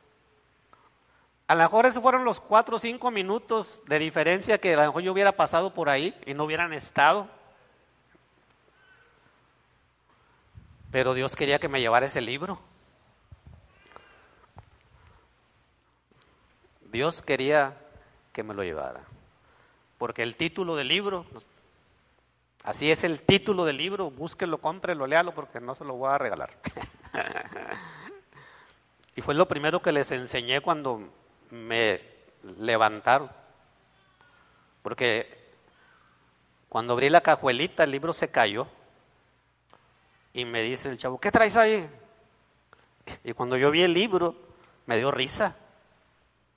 A 1.47 1.55
lo 1.55 1.63
mejor 1.63 1.85
esos 1.85 2.03
fueron 2.03 2.25
los 2.25 2.41
cuatro 2.41 2.75
o 2.75 2.79
cinco 2.79 3.11
minutos 3.11 3.81
de 3.85 3.97
diferencia 3.97 4.57
que 4.57 4.73
a 4.73 4.77
lo 4.77 4.87
mejor 4.87 5.03
yo 5.03 5.13
hubiera 5.13 5.31
pasado 5.31 5.73
por 5.73 5.87
ahí 5.87 6.13
y 6.25 6.33
no 6.33 6.43
hubieran 6.43 6.73
estado. 6.73 7.29
Pero 10.91 11.13
Dios 11.13 11.33
quería 11.37 11.59
que 11.59 11.69
me 11.69 11.79
llevara 11.79 12.07
ese 12.07 12.19
libro. 12.19 12.59
Dios 16.91 17.21
quería 17.21 17.77
que 18.35 18.43
me 18.43 18.53
lo 18.53 18.63
llevara. 18.63 18.99
Porque 19.97 20.21
el 20.21 20.35
título 20.35 20.75
del 20.75 20.89
libro, 20.89 21.25
así 22.63 22.91
es 22.91 23.05
el 23.05 23.21
título 23.21 23.63
del 23.63 23.77
libro, 23.77 24.11
búsquelo, 24.11 24.57
cómprelo, 24.57 25.07
léalo 25.07 25.33
porque 25.33 25.61
no 25.61 25.73
se 25.73 25.85
lo 25.85 25.93
voy 25.93 26.11
a 26.11 26.17
regalar. 26.17 26.49
y 29.15 29.21
fue 29.21 29.35
lo 29.35 29.47
primero 29.47 29.81
que 29.81 29.93
les 29.93 30.11
enseñé 30.11 30.59
cuando 30.59 31.13
me 31.49 32.01
levantaron. 32.57 33.31
Porque 34.81 35.53
cuando 36.67 36.91
abrí 36.91 37.09
la 37.09 37.21
cajuelita 37.21 37.85
el 37.85 37.91
libro 37.91 38.11
se 38.11 38.31
cayó. 38.31 38.67
Y 40.33 40.43
me 40.43 40.61
dice 40.61 40.89
el 40.89 40.97
chavo, 40.97 41.21
¿qué 41.21 41.31
traes 41.31 41.55
ahí? 41.55 41.89
Y 43.23 43.31
cuando 43.31 43.55
yo 43.55 43.71
vi 43.71 43.83
el 43.83 43.93
libro, 43.93 44.35
me 44.87 44.97
dio 44.97 45.09
risa. 45.09 45.55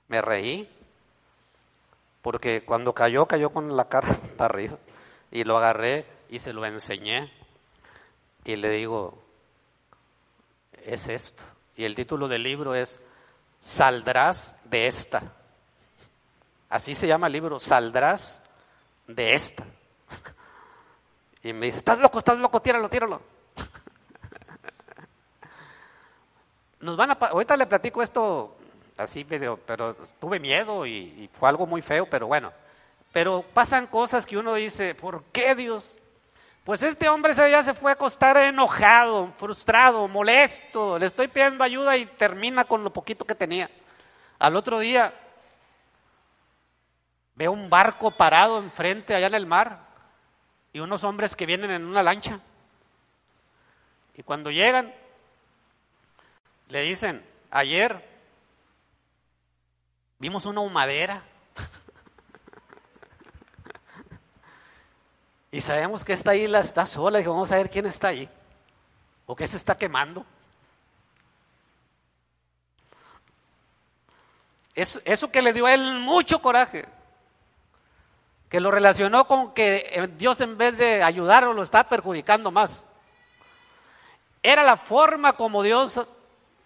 Me 0.09 0.21
reí. 0.21 0.69
Porque 2.21 2.63
cuando 2.65 2.93
cayó, 2.93 3.25
cayó 3.25 3.51
con 3.51 3.75
la 3.75 3.87
cara 3.87 4.15
para 4.37 4.53
arriba. 4.53 4.77
Y 5.31 5.43
lo 5.43 5.57
agarré 5.57 6.05
y 6.29 6.39
se 6.39 6.53
lo 6.53 6.65
enseñé. 6.65 7.31
Y 8.45 8.55
le 8.55 8.69
digo, 8.69 9.21
es 10.85 11.07
esto. 11.07 11.43
Y 11.75 11.85
el 11.85 11.95
título 11.95 12.27
del 12.27 12.43
libro 12.43 12.75
es 12.75 13.01
saldrás 13.59 14.57
de 14.65 14.87
esta. 14.87 15.33
Así 16.69 16.95
se 16.95 17.07
llama 17.07 17.27
el 17.27 17.33
libro, 17.33 17.59
saldrás 17.59 18.43
de 19.07 19.33
esta. 19.33 19.65
Y 21.41 21.53
me 21.53 21.67
dice, 21.67 21.77
estás 21.77 21.97
loco, 21.99 22.19
estás 22.19 22.37
loco, 22.37 22.61
tíralo, 22.61 22.89
tíralo. 22.89 23.21
Nos 26.81 26.97
van 26.97 27.11
a, 27.11 27.13
ahorita 27.13 27.55
le 27.55 27.65
platico 27.65 28.03
esto 28.03 28.57
así 28.99 29.25
medio, 29.25 29.57
pero 29.65 29.95
tuve 30.19 30.39
miedo 30.39 30.85
y, 30.85 30.91
y 30.93 31.29
fue 31.33 31.49
algo 31.49 31.65
muy 31.65 31.81
feo, 31.81 32.07
pero 32.09 32.27
bueno. 32.27 32.51
Pero 33.11 33.43
pasan 33.53 33.87
cosas 33.87 34.25
que 34.25 34.37
uno 34.37 34.53
dice, 34.53 34.93
¿por 34.93 35.23
qué 35.31 35.55
Dios? 35.55 35.97
Pues 36.63 36.83
este 36.83 37.09
hombre 37.09 37.31
ese 37.31 37.47
día 37.47 37.63
se 37.63 37.73
fue 37.73 37.91
a 37.91 37.93
acostar 37.95 38.37
enojado, 38.37 39.33
frustrado, 39.37 40.07
molesto. 40.07 40.99
Le 40.99 41.07
estoy 41.07 41.27
pidiendo 41.27 41.63
ayuda 41.63 41.97
y 41.97 42.05
termina 42.05 42.65
con 42.65 42.83
lo 42.83 42.91
poquito 42.91 43.25
que 43.25 43.33
tenía. 43.33 43.69
Al 44.37 44.55
otro 44.55 44.79
día 44.79 45.13
ve 47.35 47.49
un 47.49 47.69
barco 47.69 48.11
parado 48.11 48.59
enfrente 48.59 49.15
allá 49.15 49.27
en 49.27 49.33
el 49.33 49.45
mar 49.45 49.79
y 50.71 50.79
unos 50.79 51.03
hombres 51.03 51.35
que 51.35 51.45
vienen 51.45 51.71
en 51.71 51.85
una 51.85 52.03
lancha. 52.03 52.39
Y 54.15 54.23
cuando 54.23 54.51
llegan, 54.51 54.93
le 56.67 56.81
dicen, 56.81 57.25
ayer 57.49 58.08
vimos 60.19 60.45
una 60.45 60.61
humadera 60.61 61.23
Y 65.51 65.61
sabemos 65.61 66.03
que 66.03 66.13
esta 66.13 66.35
isla 66.35 66.59
está 66.59 66.85
sola 66.85 67.19
y 67.19 67.25
vamos 67.25 67.51
a 67.51 67.55
ver 67.55 67.69
quién 67.69 67.85
está 67.87 68.09
ahí. 68.09 68.29
O 69.25 69.35
qué 69.35 69.47
se 69.47 69.57
está 69.57 69.77
quemando. 69.77 70.25
Eso, 74.75 75.01
eso 75.05 75.31
que 75.31 75.41
le 75.41 75.53
dio 75.53 75.65
a 75.65 75.73
él 75.73 75.99
mucho 75.99 76.41
coraje. 76.41 76.85
Que 78.47 78.59
lo 78.59 78.71
relacionó 78.71 79.27
con 79.27 79.53
que 79.53 79.89
eh, 79.91 80.07
Dios 80.17 80.39
en 80.41 80.57
vez 80.57 80.77
de 80.77 81.03
ayudarlo 81.03 81.53
lo 81.53 81.63
está 81.63 81.83
perjudicando 81.89 82.51
más. 82.51 82.85
Era 84.41 84.63
la 84.63 84.77
forma 84.77 85.33
como 85.33 85.63
Dios 85.63 85.99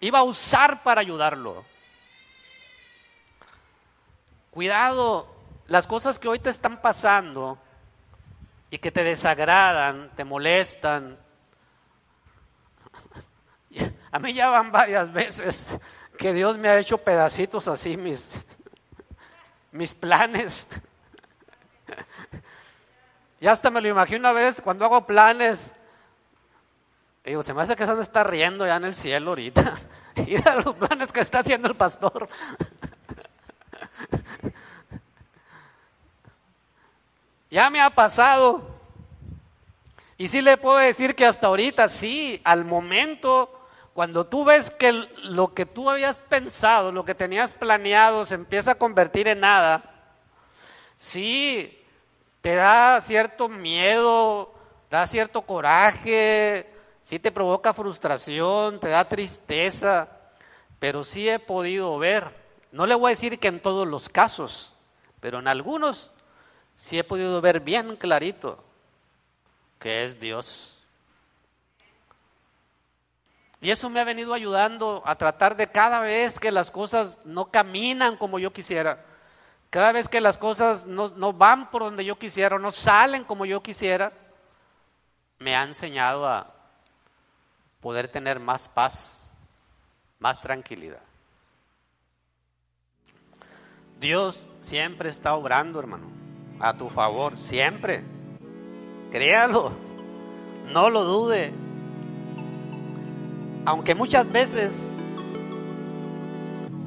iba 0.00 0.18
a 0.18 0.24
usar 0.24 0.82
para 0.82 1.00
ayudarlo. 1.00 1.64
Cuidado, 4.54 5.26
las 5.66 5.88
cosas 5.88 6.20
que 6.20 6.28
hoy 6.28 6.38
te 6.38 6.48
están 6.48 6.80
pasando 6.80 7.58
y 8.70 8.78
que 8.78 8.92
te 8.92 9.02
desagradan, 9.02 10.14
te 10.14 10.22
molestan. 10.22 11.18
A 14.12 14.18
mí 14.20 14.32
ya 14.32 14.50
van 14.50 14.70
varias 14.70 15.12
veces 15.12 15.76
que 16.16 16.32
Dios 16.32 16.56
me 16.56 16.68
ha 16.68 16.78
hecho 16.78 16.98
pedacitos 16.98 17.66
así 17.66 17.96
mis, 17.96 18.46
mis 19.72 19.92
planes. 19.92 20.68
Y 23.40 23.46
hasta 23.46 23.70
me 23.70 23.80
lo 23.82 23.88
imagino 23.88 24.20
una 24.20 24.32
vez 24.32 24.60
cuando 24.62 24.86
hago 24.86 25.04
planes. 25.04 25.74
Digo, 27.24 27.42
se 27.42 27.52
me 27.52 27.60
hace 27.60 27.76
que 27.76 27.84
se 27.84 27.94
me 27.94 28.00
está 28.00 28.24
riendo 28.24 28.64
ya 28.64 28.76
en 28.76 28.84
el 28.84 28.94
cielo 28.94 29.32
ahorita. 29.32 29.74
Mira 30.16 30.54
los 30.54 30.74
planes 30.76 31.12
que 31.12 31.20
está 31.20 31.40
haciendo 31.40 31.68
el 31.68 31.76
pastor. 31.76 32.26
Ya 37.54 37.70
me 37.70 37.80
ha 37.80 37.90
pasado. 37.90 38.62
Y 40.18 40.26
sí 40.26 40.42
le 40.42 40.56
puedo 40.56 40.78
decir 40.78 41.14
que 41.14 41.24
hasta 41.24 41.46
ahorita, 41.46 41.88
sí, 41.88 42.40
al 42.42 42.64
momento, 42.64 43.48
cuando 43.92 44.26
tú 44.26 44.44
ves 44.44 44.72
que 44.72 44.90
lo 44.90 45.54
que 45.54 45.64
tú 45.64 45.88
habías 45.88 46.20
pensado, 46.20 46.90
lo 46.90 47.04
que 47.04 47.14
tenías 47.14 47.54
planeado, 47.54 48.26
se 48.26 48.34
empieza 48.34 48.72
a 48.72 48.74
convertir 48.74 49.28
en 49.28 49.38
nada, 49.38 49.84
sí, 50.96 51.80
te 52.40 52.56
da 52.56 53.00
cierto 53.00 53.48
miedo, 53.48 54.52
da 54.90 55.06
cierto 55.06 55.42
coraje, 55.42 56.68
sí 57.02 57.20
te 57.20 57.30
provoca 57.30 57.72
frustración, 57.72 58.80
te 58.80 58.88
da 58.88 59.08
tristeza, 59.08 60.08
pero 60.80 61.04
sí 61.04 61.28
he 61.28 61.38
podido 61.38 61.96
ver, 62.00 62.34
no 62.72 62.84
le 62.84 62.96
voy 62.96 63.10
a 63.10 63.14
decir 63.14 63.38
que 63.38 63.46
en 63.46 63.62
todos 63.62 63.86
los 63.86 64.08
casos, 64.08 64.72
pero 65.20 65.38
en 65.38 65.46
algunos 65.46 66.10
sí 66.74 66.98
he 66.98 67.04
podido 67.04 67.40
ver 67.40 67.60
bien 67.60 67.96
clarito 67.96 68.62
que 69.84 70.04
es 70.04 70.18
Dios. 70.18 70.78
Y 73.60 73.70
eso 73.70 73.90
me 73.90 74.00
ha 74.00 74.04
venido 74.04 74.32
ayudando 74.32 75.02
a 75.04 75.16
tratar 75.16 75.56
de 75.56 75.70
cada 75.70 76.00
vez 76.00 76.40
que 76.40 76.50
las 76.50 76.70
cosas 76.70 77.18
no 77.26 77.50
caminan 77.50 78.16
como 78.16 78.38
yo 78.38 78.50
quisiera, 78.50 79.04
cada 79.68 79.92
vez 79.92 80.08
que 80.08 80.22
las 80.22 80.38
cosas 80.38 80.86
no, 80.86 81.08
no 81.08 81.34
van 81.34 81.70
por 81.70 81.82
donde 81.82 82.02
yo 82.02 82.18
quisiera 82.18 82.56
o 82.56 82.58
no 82.58 82.70
salen 82.70 83.24
como 83.24 83.44
yo 83.44 83.62
quisiera, 83.62 84.12
me 85.38 85.54
ha 85.54 85.62
enseñado 85.62 86.26
a 86.26 86.50
poder 87.82 88.08
tener 88.08 88.40
más 88.40 88.66
paz, 88.68 89.36
más 90.18 90.40
tranquilidad. 90.40 91.02
Dios 94.00 94.48
siempre 94.62 95.10
está 95.10 95.34
obrando, 95.34 95.78
hermano 95.78 96.23
a 96.60 96.74
tu 96.74 96.88
favor, 96.88 97.36
siempre. 97.36 98.02
Créalo, 99.10 99.72
no 100.72 100.90
lo 100.90 101.04
dude. 101.04 101.52
Aunque 103.64 103.94
muchas 103.94 104.30
veces 104.30 104.94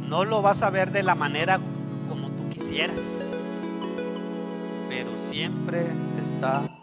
no 0.07 0.25
lo 0.25 0.41
vas 0.41 0.63
a 0.63 0.69
ver 0.69 0.91
de 0.91 1.03
la 1.03 1.15
manera 1.15 1.59
como 2.07 2.29
tú 2.29 2.49
quisieras, 2.49 3.29
pero 4.89 5.17
siempre 5.17 5.87
está 6.21 6.76